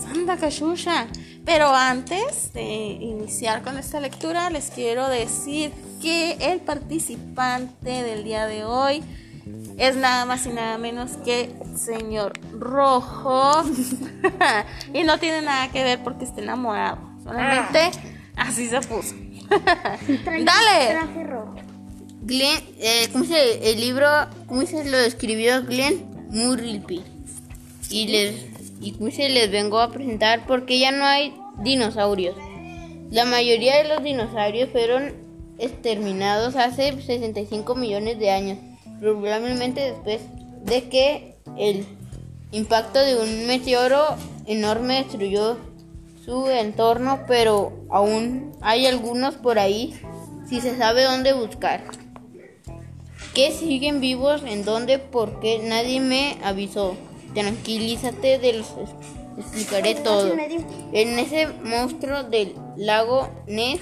Santa 0.01 0.37
Cachusha. 0.37 1.07
Pero 1.45 1.75
antes 1.75 2.53
de 2.53 2.63
iniciar 2.63 3.63
con 3.63 3.79
esta 3.79 3.99
lectura, 3.99 4.51
les 4.51 4.71
quiero 4.71 5.09
decir 5.09 5.73
que 6.03 6.33
el 6.41 6.61
participante 6.61 8.03
del 8.03 8.23
día 8.25 8.47
de 8.47 8.65
hoy 8.65 9.03
es 9.79 9.97
nada 9.97 10.27
más 10.27 10.45
y 10.47 10.51
nada 10.51 10.77
menos 10.79 11.13
que 11.25 11.53
señor 11.75 12.35
Rojo. 12.53 13.65
y 14.93 15.03
no 15.03 15.19
tiene 15.19 15.43
nada 15.43 15.73
que 15.73 15.83
ver 15.83 16.03
porque 16.05 16.25
está 16.25 16.43
enamorado. 16.43 16.99
Solamente 17.25 17.91
así 18.37 18.69
se 18.69 18.81
puso. 18.83 19.15
Dale. 19.51 21.01
Glenn, 22.31 22.63
eh, 22.79 23.09
¿cómo 23.13 23.25
se 23.25 23.73
el 23.73 23.81
libro, 23.81 24.07
cómo 24.47 24.65
se 24.65 24.85
lo 24.85 24.99
escribió 24.99 25.65
Glenn 25.65 26.29
Murrilby? 26.31 27.03
Y 27.91 28.07
les 28.07 28.35
y 28.81 28.93
cómo 28.93 29.11
se 29.11 29.29
les 29.31 29.51
vengo 29.51 29.81
a 29.81 29.91
presentar 29.91 30.47
porque 30.47 30.79
ya 30.79 30.93
no 30.93 31.05
hay 31.05 31.35
dinosaurios. 31.59 32.37
La 33.11 33.25
mayoría 33.25 33.79
de 33.79 33.89
los 33.89 34.05
dinosaurios 34.05 34.71
fueron 34.71 35.13
exterminados 35.59 36.55
hace 36.55 36.93
65 36.93 37.75
millones 37.75 38.21
de 38.21 38.31
años, 38.31 38.59
probablemente 39.01 39.81
después 39.81 40.21
de 40.65 40.89
que 40.89 41.35
el 41.59 41.85
impacto 42.53 43.01
de 43.01 43.17
un 43.17 43.49
meteoro 43.49 44.05
enorme 44.47 45.03
destruyó 45.03 45.59
su 46.25 46.49
entorno, 46.49 47.23
pero 47.27 47.73
aún 47.91 48.53
hay 48.61 48.87
algunos 48.87 49.35
por 49.35 49.59
ahí 49.59 50.01
si 50.49 50.61
se 50.61 50.77
sabe 50.77 51.03
dónde 51.03 51.33
buscar. 51.33 51.83
¿Qué 53.35 53.53
siguen 53.53 54.01
vivos? 54.01 54.43
¿En 54.45 54.65
dónde? 54.65 54.99
¿Por 54.99 55.41
qué? 55.41 55.59
Nadie 55.63 56.01
me 56.01 56.37
avisó. 56.43 56.97
Tranquilízate, 57.35 58.39
de 58.39 58.53
los 58.55 58.67
explicaré 59.39 59.95
todo. 59.95 60.35
En 60.93 61.19
ese 61.19 61.47
monstruo 61.65 62.25
del 62.25 62.55
lago 62.77 63.29
Ness, 63.47 63.81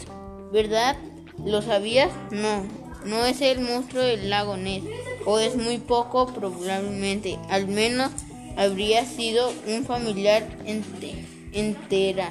¿verdad? 0.53 0.97
¿Lo 1.45 1.63
sabías? 1.63 2.11
No, 2.31 2.63
no 3.07 3.25
es 3.25 3.41
el 3.41 3.61
monstruo 3.61 4.03
del 4.03 4.29
lago 4.29 4.57
Ness. 4.57 4.85
O 5.25 5.39
es 5.39 5.57
muy 5.57 5.79
poco 5.79 6.27
probablemente. 6.27 7.39
Al 7.49 7.69
menos 7.69 8.11
habría 8.57 9.05
sido 9.07 9.51
un 9.67 9.85
familiar 9.85 10.47
ente- 10.67 11.25
entera. 11.53 12.31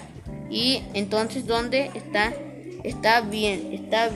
Y 0.51 0.81
entonces, 0.93 1.47
¿dónde 1.47 1.89
está? 1.95 2.33
Está 2.83 3.21
bien, 3.21 3.73
está, 3.73 4.09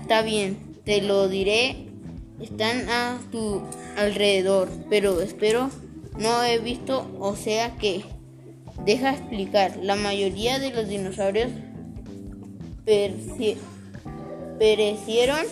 está 0.00 0.22
bien. 0.22 0.58
Te 0.84 1.00
lo 1.00 1.28
diré. 1.28 1.86
Están 2.40 2.88
a 2.88 3.18
tu 3.30 3.62
alrededor. 3.96 4.68
Pero 4.88 5.20
espero 5.20 5.70
no 6.18 6.42
he 6.44 6.58
visto, 6.58 7.06
o 7.18 7.36
sea 7.36 7.76
que... 7.76 8.04
Deja 8.84 9.10
explicar. 9.10 9.76
La 9.82 9.94
mayoría 9.94 10.58
de 10.58 10.70
los 10.70 10.88
dinosaurios 10.88 11.50
perecieron 14.58 15.46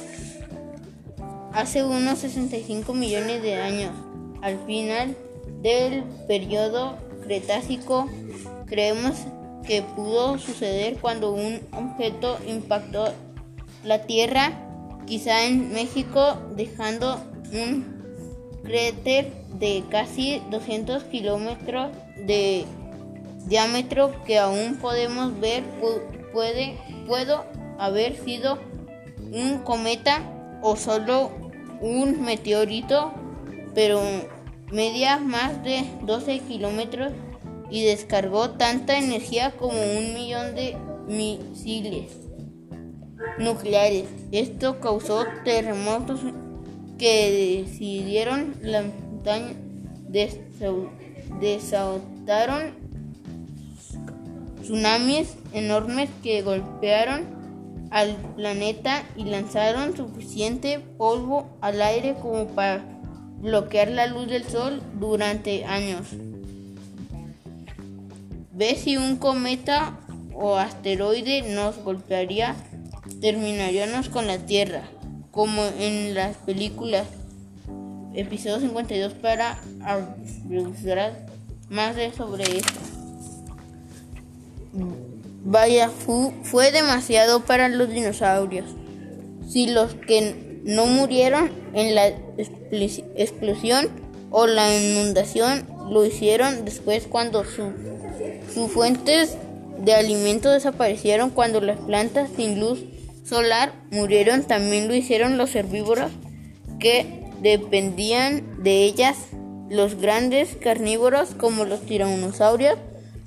hace 1.53 1.85
unos 1.85 2.21
65 2.21 2.95
millones 2.95 3.43
de 3.43 3.57
años. 3.57 3.93
Al 4.43 4.59
final 4.67 5.15
del 5.63 6.05
periodo 6.27 6.97
Cretácico, 7.23 8.09
creemos 8.67 9.13
que 9.67 9.83
pudo 9.83 10.39
suceder 10.39 10.97
cuando 10.99 11.33
un 11.33 11.61
objeto 11.73 12.39
impactó 12.47 13.13
la 13.85 14.03
Tierra, 14.03 14.53
quizá 15.09 15.47
en 15.47 15.73
México, 15.73 16.37
dejando 16.55 17.19
un 17.53 17.99
cráter 18.63 19.33
de 19.59 19.83
casi 19.91 20.43
200 20.51 21.05
kilómetros 21.05 21.91
de 22.27 22.65
diámetro 23.47 24.13
que 24.25 24.39
aún 24.39 24.77
podemos 24.77 25.39
ver 25.41 25.63
pu- 25.81 26.03
puede 26.33 26.77
haber 27.79 28.17
sido 28.23 28.59
un 29.33 29.59
cometa 29.65 30.21
o 30.63 30.77
solo 30.77 31.31
un 31.81 32.21
meteorito 32.23 33.13
pero 33.75 34.01
media 34.71 35.17
más 35.19 35.63
de 35.65 35.85
12 36.03 36.41
kilómetros 36.41 37.13
y 37.71 37.85
descargó 37.85 38.51
tanta 38.51 38.99
energía 38.99 39.53
como 39.53 39.79
un 39.81 40.13
millón 40.15 40.55
de 40.55 40.77
misiles 41.07 42.28
nucleares 43.39 44.05
esto 44.33 44.81
causó 44.81 45.25
terremotos 45.45 46.21
que 46.99 47.65
decidieron 47.65 48.55
la 48.63 48.83
montaña 48.83 49.55
desautaron 51.41 52.75
tsunamis 54.63 55.37
enormes 55.53 56.11
que 56.23 56.43
golpearon 56.43 57.39
al 57.91 58.17
planeta 58.37 59.03
y 59.17 59.25
lanzaron 59.25 59.97
suficiente 59.97 60.79
polvo 60.79 61.47
al 61.61 61.81
aire 61.81 62.17
como 62.21 62.49
para 62.49 62.85
bloquear 63.41 63.89
la 63.89 64.07
luz 64.07 64.29
del 64.29 64.45
sol 64.45 64.83
durante 64.99 65.65
años. 65.65 66.09
Ve 68.53 68.75
si 68.75 68.97
un 68.97 69.17
cometa 69.17 69.99
o 70.35 70.57
asteroide 70.57 71.43
nos 71.55 71.79
golpearía, 71.79 72.57
terminaríamos 73.21 74.09
con 74.09 74.27
la 74.27 74.39
Tierra, 74.39 74.83
como 75.31 75.63
en 75.79 76.15
las 76.15 76.37
películas. 76.39 77.07
Episodio 78.15 78.61
52 78.61 79.13
para 79.15 79.59
hablar 79.85 81.27
más 81.69 81.95
de 81.95 82.13
sobre 82.13 82.45
esto. 82.45 82.81
Vaya, 85.45 85.89
fu- 85.89 86.33
fue 86.43 86.73
demasiado 86.73 87.41
para 87.41 87.69
los 87.69 87.89
dinosaurios. 87.91 88.67
Si 89.49 89.67
los 89.69 89.95
que 89.95 90.61
no 90.65 90.87
murieron 90.87 91.51
en 91.75 91.95
la 91.95 92.09
expl- 92.37 93.05
explosión 93.17 93.89
o 94.31 94.47
la 94.47 94.77
inundación 94.77 95.67
lo 95.91 96.05
hicieron 96.05 96.65
después 96.65 97.07
cuando 97.07 97.45
su, 97.45 97.73
sus 98.53 98.71
fuentes 98.71 99.37
de 99.79 99.95
alimento 99.95 100.51
desaparecieron, 100.51 101.31
cuando 101.31 101.61
las 101.61 101.79
plantas 101.79 102.29
sin 102.37 102.59
luz 102.61 102.81
solar 103.29 103.73
murieron, 103.91 104.45
también 104.45 104.89
lo 104.89 104.95
hicieron 104.95 105.37
los 105.39 105.55
herbívoros 105.55 106.11
que 106.79 107.25
dependían 107.41 108.63
de 108.63 108.85
ellas. 108.85 109.17
Los 109.71 109.97
grandes 109.97 110.57
carnívoros 110.57 111.35
como 111.35 111.65
los 111.65 111.83
tiranosaurios 111.83 112.79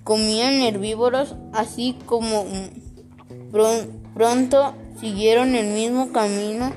comían 0.04 0.62
herbívoros 0.62 1.36
así 1.54 1.96
como 2.08 2.46
mm, 2.46 3.52
pron- 3.52 3.88
pronto 4.16 4.74
siguieron 5.00 5.56
el 5.56 5.68
mismo 5.68 6.12
camino. 6.12 6.74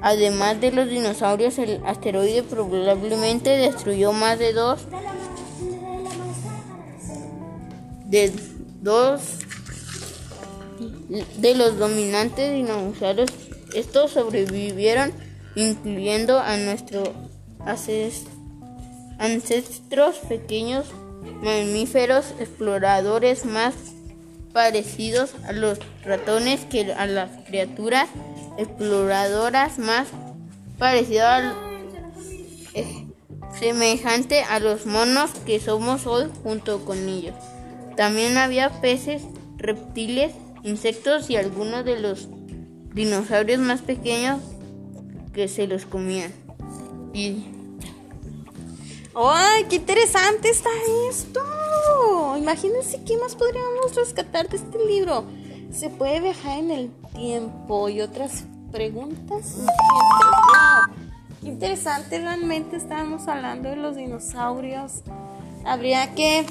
Además 0.00 0.60
de 0.60 0.70
los 0.70 0.88
dinosaurios, 0.90 1.58
el 1.58 1.80
asteroide 1.86 2.42
probablemente 2.42 3.50
destruyó 3.50 4.12
más 4.12 4.38
de 4.38 4.52
dos 4.52 4.86
de 8.06 8.32
dos 8.82 9.38
de 11.08 11.54
los 11.54 11.78
dominantes 11.78 12.52
dinosaurios. 12.52 13.30
Estos 13.74 14.12
sobrevivieron, 14.12 15.12
incluyendo 15.56 16.38
a 16.38 16.56
nuestros 16.56 17.10
ancestros 19.18 20.16
pequeños 20.28 20.86
mamíferos 21.42 22.26
exploradores 22.38 23.44
más 23.44 23.74
parecidos 24.52 25.34
a 25.46 25.52
los 25.52 25.78
ratones 26.04 26.60
que 26.66 26.92
a 26.92 27.06
las 27.06 27.30
criaturas 27.46 28.08
exploradoras 28.56 29.78
más 29.78 30.08
parecidas 30.78 31.54
eh, 32.74 33.06
semejante 33.58 34.42
a 34.42 34.60
los 34.60 34.86
monos 34.86 35.30
que 35.46 35.60
somos 35.60 36.06
hoy 36.06 36.28
junto 36.42 36.84
con 36.84 37.08
ellos. 37.08 37.34
También 37.96 38.38
había 38.38 38.70
peces, 38.80 39.22
reptiles, 39.56 40.32
insectos 40.64 41.30
y 41.30 41.36
algunos 41.36 41.84
de 41.84 42.00
los 42.00 42.28
dinosaurios 42.92 43.60
más 43.60 43.82
pequeños 43.82 44.40
que 45.32 45.46
se 45.46 45.66
los 45.68 45.84
comían. 45.84 46.32
¡Ay, 49.14 49.64
qué 49.68 49.76
interesante 49.76 50.48
está 50.48 50.70
esto! 51.08 51.40
Imagínense 52.36 53.00
qué 53.04 53.16
más 53.18 53.36
podríamos 53.36 53.94
rescatar 53.94 54.48
de 54.48 54.56
este 54.56 54.84
libro. 54.84 55.24
¿Se 55.70 55.90
puede 55.90 56.20
viajar 56.20 56.58
en 56.58 56.70
el 56.70 56.90
tiempo 57.14 57.88
y 57.88 58.00
otras 58.00 58.44
preguntas? 58.72 59.58
Qué 61.40 61.48
interesante, 61.48 62.20
realmente 62.20 62.76
estábamos 62.76 63.28
hablando 63.28 63.68
de 63.68 63.76
los 63.76 63.96
dinosaurios. 63.96 65.02
Habría 65.64 66.14
que 66.14 66.46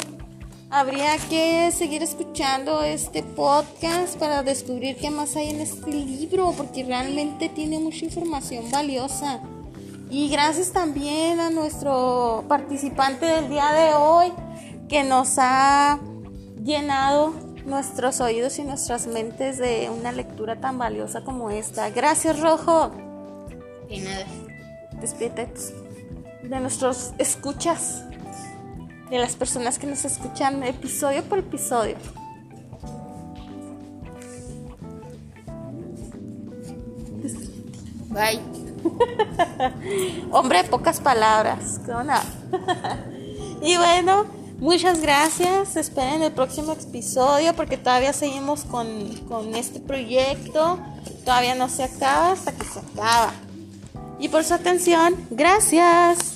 Habría 0.75 1.19
que 1.29 1.71
seguir 1.71 2.01
escuchando 2.01 2.81
este 2.81 3.21
podcast 3.21 4.17
para 4.17 4.41
descubrir 4.41 4.95
qué 4.95 5.11
más 5.11 5.35
hay 5.35 5.51
en 5.51 5.59
este 5.61 5.91
libro, 5.91 6.51
porque 6.57 6.83
realmente 6.83 7.47
tiene 7.47 7.77
mucha 7.77 8.05
información 8.05 8.71
valiosa. 8.71 9.39
Y 10.09 10.29
gracias 10.29 10.71
también 10.71 11.39
a 11.39 11.51
nuestro 11.51 12.43
participante 12.47 13.23
del 13.23 13.49
día 13.49 13.71
de 13.71 13.93
hoy, 13.93 14.33
que 14.89 15.03
nos 15.03 15.35
ha 15.37 15.99
llenado 16.63 17.35
nuestros 17.67 18.19
oídos 18.19 18.57
y 18.57 18.63
nuestras 18.63 19.05
mentes 19.05 19.59
de 19.59 19.91
una 19.95 20.11
lectura 20.11 20.59
tan 20.59 20.79
valiosa 20.79 21.23
como 21.23 21.51
esta. 21.51 21.91
Gracias, 21.91 22.39
Rojo. 22.39 22.89
De 23.87 23.99
nada. 23.99 24.25
Despídete 24.99 25.53
de 26.41 26.59
nuestros 26.59 27.13
escuchas 27.19 28.05
de 29.13 29.19
las 29.19 29.35
personas 29.35 29.77
que 29.77 29.85
nos 29.85 30.05
escuchan 30.05 30.63
episodio 30.63 31.23
por 31.23 31.37
episodio. 31.37 31.95
Bye. 38.09 38.39
Hombre, 40.31 40.63
pocas 40.63 40.99
palabras. 40.99 41.79
Y 43.65 43.77
bueno, 43.77 44.25
muchas 44.59 44.99
gracias. 44.99 45.77
Esperen 45.77 46.21
el 46.21 46.33
próximo 46.33 46.73
episodio 46.73 47.53
porque 47.55 47.77
todavía 47.77 48.11
seguimos 48.11 48.65
con, 48.65 49.07
con 49.29 49.55
este 49.55 49.79
proyecto. 49.79 50.79
Todavía 51.23 51.55
no 51.55 51.69
se 51.69 51.83
acaba 51.83 52.33
hasta 52.33 52.51
que 52.51 52.65
se 52.65 52.79
acaba. 52.79 53.31
Y 54.19 54.27
por 54.27 54.43
su 54.43 54.53
atención, 54.53 55.15
gracias. 55.29 56.32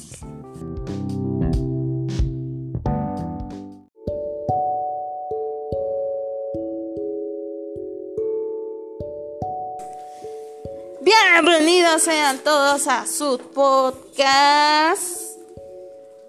Bienvenidos 11.33 12.03
sean 12.03 12.39
todos 12.39 12.87
a 12.87 13.05
su 13.05 13.37
podcast. 13.53 15.37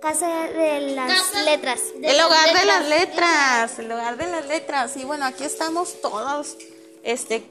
Casa 0.02 0.28
de 0.48 0.92
las 0.94 1.44
letras. 1.44 1.80
El 2.02 2.20
hogar 2.20 2.58
de 2.58 2.66
las 2.66 2.88
letras, 2.88 3.78
el 3.78 3.90
hogar 3.90 4.16
de 4.18 4.26
las 4.26 4.46
letras. 4.46 4.96
Y 4.96 5.04
bueno, 5.04 5.24
aquí 5.24 5.44
estamos 5.44 6.00
todos, 6.02 6.56
este, 7.04 7.42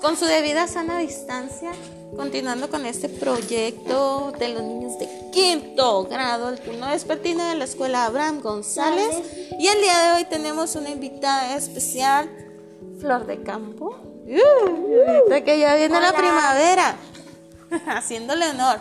con 0.00 0.16
su 0.16 0.24
debida 0.24 0.66
sana 0.66 0.98
distancia, 0.98 1.72
continuando 2.16 2.68
con 2.68 2.84
este 2.86 3.08
proyecto 3.08 4.32
de 4.38 4.48
los 4.48 4.62
niños 4.62 4.98
de 4.98 5.08
quinto 5.30 6.04
grado, 6.04 6.48
el 6.48 6.60
turno 6.60 6.88
vespertino 6.88 7.44
de 7.44 7.54
la 7.54 7.64
escuela 7.64 8.06
Abraham 8.06 8.40
González. 8.40 9.14
Y 9.58 9.66
el 9.68 9.80
día 9.82 9.98
de 9.98 10.12
hoy 10.12 10.24
tenemos 10.24 10.74
una 10.74 10.90
invitada 10.90 11.54
especial, 11.54 12.28
Flor 12.98 13.26
de 13.26 13.42
Campo. 13.42 14.11
Uh, 14.24 15.08
ahorita 15.08 15.44
que 15.44 15.58
ya 15.58 15.74
viene 15.74 16.00
la 16.00 16.12
primavera, 16.12 16.96
haciéndole 17.88 18.50
honor. 18.50 18.80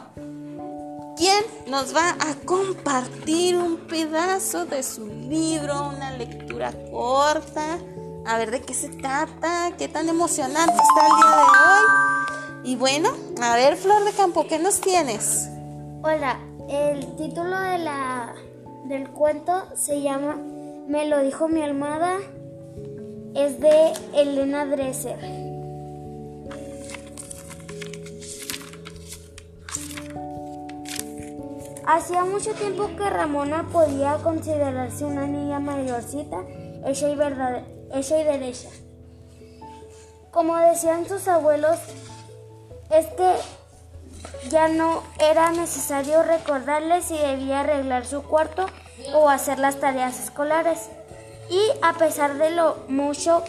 ¿Quién 1.17 1.43
nos 1.67 1.95
va 1.95 2.09
a 2.11 2.35
compartir 2.45 3.55
un 3.55 3.77
pedazo 3.87 4.65
de 4.65 4.81
su 4.81 5.05
libro, 5.05 5.89
una 5.89 6.11
lectura 6.11 6.71
corta? 6.91 7.77
A 8.25 8.37
ver 8.37 8.51
de 8.51 8.61
qué 8.61 8.73
se 8.73 8.89
trata, 8.89 9.71
qué 9.77 9.87
tan 9.87 10.09
emocionante 10.09 10.73
está 10.73 11.07
el 11.07 11.15
día 11.15 11.35
de 11.35 11.43
hoy. 11.43 12.71
Y 12.71 12.75
bueno, 12.75 13.09
a 13.41 13.55
ver, 13.55 13.75
Flor 13.77 14.03
de 14.03 14.11
Campo, 14.11 14.47
¿qué 14.47 14.59
nos 14.59 14.79
tienes? 14.79 15.47
Hola, 16.03 16.39
el 16.69 17.15
título 17.15 17.59
de 17.59 17.79
la, 17.79 18.33
del 18.85 19.09
cuento 19.09 19.67
se 19.75 20.01
llama 20.01 20.37
Me 20.87 21.07
lo 21.07 21.21
dijo 21.21 21.47
mi 21.47 21.61
almada. 21.61 22.17
Es 23.35 23.59
de 23.59 23.93
Elena 24.13 24.65
Dresser. 24.65 25.17
Hacía 31.87 32.25
mucho 32.25 32.53
tiempo 32.53 32.89
que 32.97 33.09
Ramona 33.09 33.67
podía 33.71 34.15
considerarse 34.23 35.05
una 35.05 35.25
niña 35.27 35.59
mayorcita, 35.59 36.43
hecha 36.85 37.09
y, 37.09 37.15
verdad, 37.15 37.63
hecha 37.93 38.19
y 38.19 38.23
derecha. 38.23 38.69
Como 40.31 40.57
decían 40.57 41.07
sus 41.07 41.27
abuelos, 41.27 41.79
es 42.89 43.05
que 43.07 43.35
ya 44.49 44.67
no 44.67 45.03
era 45.19 45.51
necesario 45.51 46.23
recordarle 46.23 47.01
si 47.01 47.17
debía 47.17 47.61
arreglar 47.61 48.05
su 48.05 48.23
cuarto 48.23 48.65
o 49.13 49.29
hacer 49.29 49.59
las 49.59 49.79
tareas 49.79 50.19
escolares. 50.19 50.89
Y 51.51 51.61
a 51.83 51.93
pesar 51.93 52.39
de 52.39 52.49
lo 52.49 52.77
mucho 52.87 53.43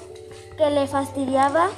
que 0.59 0.69
le 0.71 0.87
fastidiaba, 0.87 1.69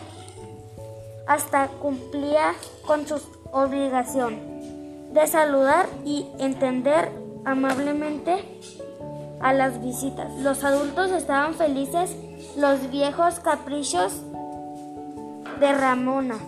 hasta 1.28 1.68
cumplía 1.68 2.54
con 2.84 3.06
su 3.06 3.20
obligación 3.52 5.12
de 5.12 5.26
saludar 5.28 5.87
y 6.04 6.26
entender 6.40 7.12
amablemente 7.44 8.44
a 9.40 9.52
las 9.52 9.80
visitas. 9.80 10.32
Los 10.40 10.64
adultos 10.64 11.12
estaban 11.12 11.54
felices, 11.54 12.16
los 12.56 12.90
viejos 12.90 13.38
caprichos 13.38 14.14
de 15.60 15.72
Ramona 15.72 16.38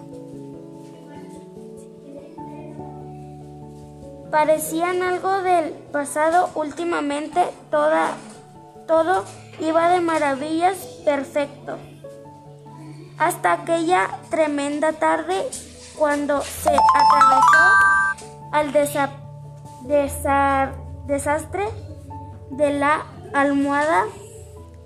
parecían 4.36 5.02
algo 5.02 5.40
del 5.40 5.70
pasado 5.92 6.50
últimamente 6.56 7.40
toda, 7.70 8.10
todo 8.86 9.24
iba 9.60 9.88
de 9.90 10.00
maravillas 10.00 10.76
perfecto 11.04 11.78
hasta 13.18 13.52
aquella 13.52 14.08
tremenda 14.30 14.92
tarde 14.92 15.46
cuando 15.96 16.42
se 16.42 16.70
atravesó 16.70 18.52
al 18.52 18.72
desa- 18.72 19.10
desa- 19.84 20.72
desastre 21.06 21.64
de 22.50 22.78
la 22.78 23.04
almohada 23.32 24.04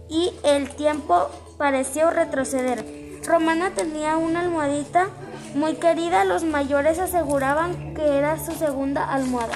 y 0.08 0.32
el 0.44 0.70
tiempo 0.70 1.28
pareció 1.58 2.10
retroceder. 2.10 2.84
Romana 3.26 3.70
tenía 3.70 4.16
una 4.16 4.40
almohadita 4.40 5.08
muy 5.54 5.74
querida, 5.74 6.24
los 6.24 6.42
mayores 6.44 6.98
aseguraban 6.98 7.94
que 7.94 8.16
era 8.18 8.38
su 8.38 8.52
segunda 8.52 9.04
almohada. 9.12 9.54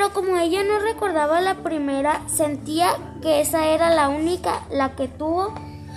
Pero 0.00 0.14
como 0.14 0.38
ella 0.38 0.62
no 0.62 0.78
recordaba 0.78 1.42
la 1.42 1.56
primera, 1.56 2.22
sentía 2.26 2.96
que 3.20 3.42
esa 3.42 3.66
era 3.66 3.90
la 3.90 4.08
única, 4.08 4.66
la 4.70 4.96
que 4.96 5.08
tuvo 5.08 5.52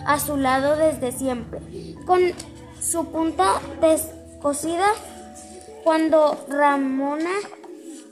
a 0.06 0.20
su 0.20 0.36
lado 0.36 0.76
desde 0.76 1.14
siempre. 1.14 1.62
Con 2.06 2.20
su 2.82 3.06
punta 3.14 3.62
descosida, 3.80 4.88
cuando 5.86 6.38
Ramona 6.50 7.32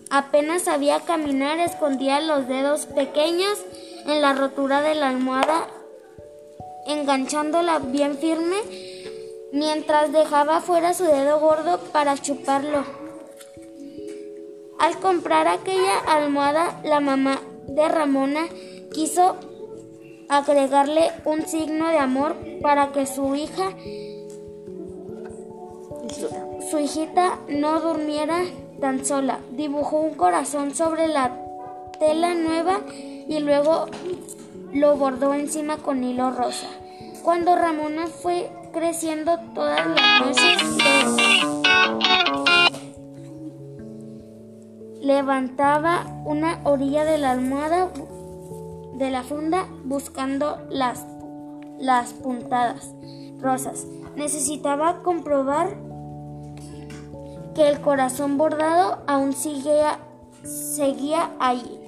apenas 0.09 0.61
sabía 0.61 1.01
caminar, 1.01 1.59
escondía 1.59 2.21
los 2.21 2.47
dedos 2.47 2.85
pequeños 2.85 3.59
en 4.05 4.21
la 4.21 4.31
rotura 4.31 4.81
de 4.81 4.95
la 4.95 5.09
almohada, 5.09 5.67
enganchándola 6.87 7.79
bien 7.79 8.17
firme, 8.17 8.55
mientras 9.51 10.13
dejaba 10.13 10.61
fuera 10.61 10.93
su 10.93 11.03
dedo 11.03 11.41
gordo 11.41 11.79
para 11.91 12.17
chuparlo. 12.17 13.00
Al 14.81 14.97
comprar 14.97 15.47
aquella 15.47 15.99
almohada, 16.07 16.81
la 16.83 16.99
mamá 16.99 17.39
de 17.67 17.87
Ramona 17.87 18.47
quiso 18.91 19.35
agregarle 20.27 21.11
un 21.23 21.45
signo 21.45 21.89
de 21.89 21.99
amor 21.99 22.35
para 22.63 22.91
que 22.91 23.05
su 23.05 23.35
hija, 23.35 23.73
su, 26.71 26.79
hijita, 26.79 27.37
no 27.47 27.79
durmiera 27.79 28.41
tan 28.79 29.05
sola. 29.05 29.37
Dibujó 29.51 29.99
un 29.99 30.15
corazón 30.15 30.73
sobre 30.73 31.07
la 31.07 31.37
tela 31.99 32.33
nueva 32.33 32.79
y 32.89 33.37
luego 33.37 33.85
lo 34.73 34.95
bordó 34.95 35.35
encima 35.35 35.77
con 35.77 36.03
hilo 36.03 36.31
rosa. 36.31 36.69
Cuando 37.21 37.55
Ramona 37.55 38.07
fue 38.07 38.49
creciendo 38.73 39.37
todas 39.53 39.85
las 39.85 40.21
noches, 40.21 40.57
levantaba 45.01 46.05
una 46.25 46.59
orilla 46.63 47.03
de 47.03 47.17
la 47.17 47.31
almohada 47.31 47.89
de 48.93 49.09
la 49.09 49.23
funda 49.23 49.67
buscando 49.83 50.59
las, 50.69 51.05
las 51.79 52.13
puntadas 52.13 52.93
rosas. 53.39 53.87
Necesitaba 54.15 55.01
comprobar 55.01 55.69
que 57.55 57.67
el 57.67 57.81
corazón 57.81 58.37
bordado 58.37 58.99
aún 59.07 59.33
seguía, 59.33 59.99
seguía 60.43 61.31
allí 61.39 61.79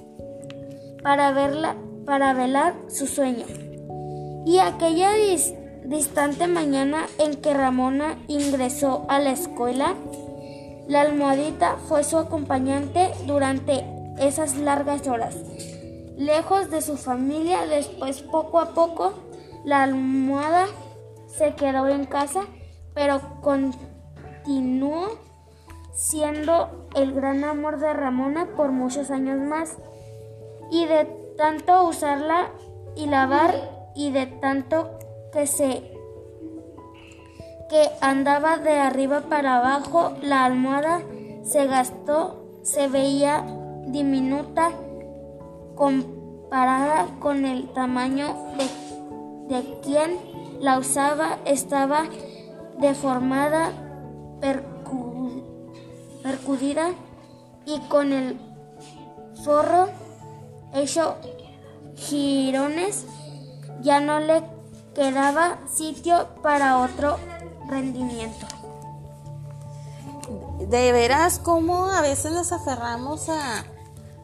para, 1.02 1.32
verla, 1.32 1.76
para 2.04 2.34
velar 2.34 2.74
su 2.88 3.06
sueño. 3.06 3.46
Y 4.44 4.58
aquella 4.58 5.12
dis- 5.12 5.54
distante 5.84 6.48
mañana 6.48 7.06
en 7.18 7.34
que 7.34 7.54
Ramona 7.54 8.18
ingresó 8.26 9.06
a 9.08 9.20
la 9.20 9.30
escuela, 9.30 9.94
la 10.86 11.00
almohadita 11.00 11.76
fue 11.88 12.04
su 12.04 12.18
acompañante 12.18 13.10
durante 13.26 13.84
esas 14.18 14.56
largas 14.56 15.06
horas. 15.08 15.36
lejos 16.16 16.70
de 16.70 16.80
su 16.80 16.96
familia. 16.96 17.66
Después, 17.66 18.22
poco 18.22 18.60
a 18.60 18.70
poco, 18.74 19.14
la 19.64 19.82
almohada 19.82 20.66
se 21.26 21.54
quedó 21.54 21.88
en 21.88 22.04
casa, 22.04 22.42
pero 22.94 23.20
continuó 23.40 25.18
siendo 25.92 26.88
el 26.94 27.12
gran 27.12 27.42
amor 27.42 27.80
de 27.80 27.92
Ramona 27.92 28.46
por 28.56 28.70
muchos 28.70 29.10
años 29.10 29.40
más. 29.40 29.76
Y 30.70 30.86
de 30.86 31.04
tanto 31.36 31.88
usarla 31.88 32.50
y 32.94 33.06
lavar 33.06 33.54
y 33.96 34.12
de 34.12 34.26
tanto 34.26 34.98
que 35.32 35.46
se 35.46 35.93
que 37.68 37.90
andaba 38.00 38.58
de 38.58 38.78
arriba 38.78 39.22
para 39.22 39.56
abajo, 39.58 40.12
la 40.22 40.44
almohada 40.44 41.02
se 41.44 41.66
gastó, 41.66 42.60
se 42.62 42.88
veía 42.88 43.44
diminuta 43.86 44.70
comparada 45.74 47.06
con 47.20 47.44
el 47.44 47.68
tamaño 47.72 48.34
de, 48.56 49.54
de 49.54 49.80
quien 49.82 50.18
la 50.60 50.78
usaba, 50.78 51.38
estaba 51.44 52.04
deformada, 52.78 53.70
percu- 54.40 55.42
percudida 56.22 56.90
y 57.66 57.80
con 57.88 58.12
el 58.12 58.38
forro 59.44 59.88
hecho 60.74 61.16
jirones, 61.96 63.06
ya 63.80 64.00
no 64.00 64.20
le 64.20 64.42
quedaba 64.94 65.58
sitio 65.66 66.28
para 66.42 66.78
otro 66.78 67.16
De 70.68 70.92
veras, 70.92 71.38
como 71.38 71.86
a 71.86 72.00
veces 72.00 72.32
nos 72.32 72.52
aferramos 72.52 73.28
a, 73.28 73.64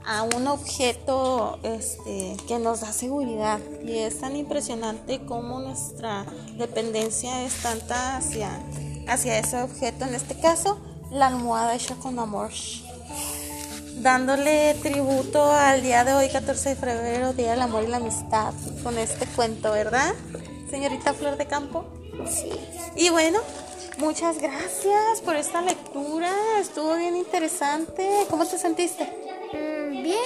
a 0.04 0.22
un 0.22 0.46
objeto 0.46 1.58
este, 1.62 2.36
que 2.48 2.58
nos 2.58 2.80
da 2.80 2.92
seguridad 2.92 3.60
y 3.84 3.98
es 3.98 4.20
tan 4.20 4.36
impresionante 4.36 5.24
como 5.26 5.60
nuestra 5.60 6.24
dependencia 6.56 7.44
es 7.44 7.62
tanta 7.62 8.16
hacia, 8.16 8.50
hacia 9.08 9.38
ese 9.38 9.62
objeto, 9.62 10.04
en 10.04 10.14
este 10.14 10.38
caso 10.40 10.80
la 11.10 11.26
almohada 11.26 11.74
hecha 11.74 11.94
con 11.96 12.18
amor. 12.18 12.50
Dándole 14.00 14.74
tributo 14.82 15.52
al 15.52 15.82
día 15.82 16.04
de 16.04 16.14
hoy, 16.14 16.28
14 16.30 16.70
de 16.70 16.76
febrero, 16.76 17.34
Día 17.34 17.50
del 17.50 17.60
Amor 17.60 17.84
y 17.84 17.88
la 17.88 17.98
Amistad, 17.98 18.54
con 18.82 18.96
este 18.96 19.26
cuento, 19.26 19.72
¿verdad? 19.72 20.14
Señorita 20.70 21.12
Flor 21.12 21.36
de 21.36 21.46
Campo. 21.46 21.84
Sí. 22.28 22.50
Y 22.96 23.10
bueno, 23.10 23.40
muchas 23.98 24.38
gracias 24.38 25.20
por 25.24 25.36
esta 25.36 25.62
lectura. 25.62 26.32
Estuvo 26.58 26.96
bien 26.96 27.16
interesante. 27.16 28.26
¿Cómo 28.28 28.46
te 28.46 28.58
sentiste? 28.58 29.04
Mm, 29.52 30.02
bien. 30.02 30.18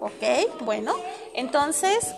Ok, 0.00 0.64
bueno. 0.64 0.94
Entonces, 1.34 2.14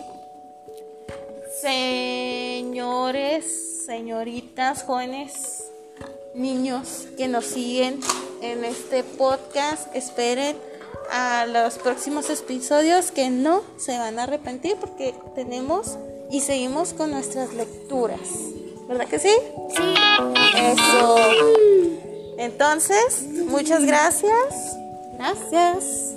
señores, 1.61 3.45
señoritas, 3.85 4.83
jóvenes, 4.83 5.65
niños 6.33 7.07
que 7.17 7.27
nos 7.27 7.45
siguen 7.45 7.99
en 8.41 8.65
este 8.65 9.03
podcast, 9.03 9.93
esperen 9.95 10.57
a 11.11 11.45
los 11.45 11.77
próximos 11.77 12.29
episodios 12.29 13.11
que 13.11 13.29
no 13.29 13.61
se 13.77 13.97
van 13.97 14.19
a 14.19 14.23
arrepentir 14.23 14.77
porque 14.77 15.13
tenemos 15.35 15.97
y 16.31 16.41
seguimos 16.41 16.93
con 16.93 17.11
nuestras 17.11 17.53
lecturas. 17.53 18.52
¿Verdad 18.87 19.07
que 19.07 19.19
sí? 19.19 19.33
Sí. 19.75 19.93
Eso. 20.57 21.15
Entonces, 22.37 23.23
muchas 23.47 23.85
gracias. 23.85 24.77
Gracias. 25.17 26.15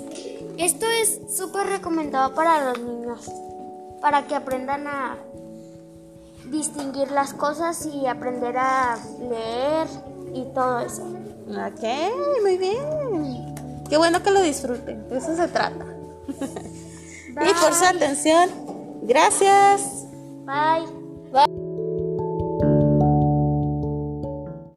Esto 0.57 0.85
es 1.01 1.19
súper 1.35 1.67
recomendado 1.67 2.33
para 2.33 2.69
los 2.69 2.79
niños, 2.79 3.31
para 4.01 4.25
que 4.27 4.35
aprendan 4.35 4.87
a 4.87 5.17
distinguir 6.45 7.11
las 7.11 7.33
cosas 7.33 7.85
y 7.85 8.07
aprender 8.07 8.57
a 8.57 8.97
leer 9.19 9.87
y 10.33 10.43
todo 10.53 10.79
eso. 10.79 11.03
Ok, 11.47 12.41
muy 12.41 12.57
bien. 12.57 13.55
Qué 13.89 13.97
bueno 13.97 14.21
que 14.21 14.31
lo 14.31 14.41
disfruten. 14.41 15.07
De 15.09 15.17
eso 15.17 15.35
se 15.35 15.47
trata. 15.47 15.85
y 16.27 17.53
por 17.61 17.73
su 17.73 17.85
atención, 17.85 18.49
gracias. 19.03 20.05
Bye. 20.45 20.87
Bye. 21.31 21.66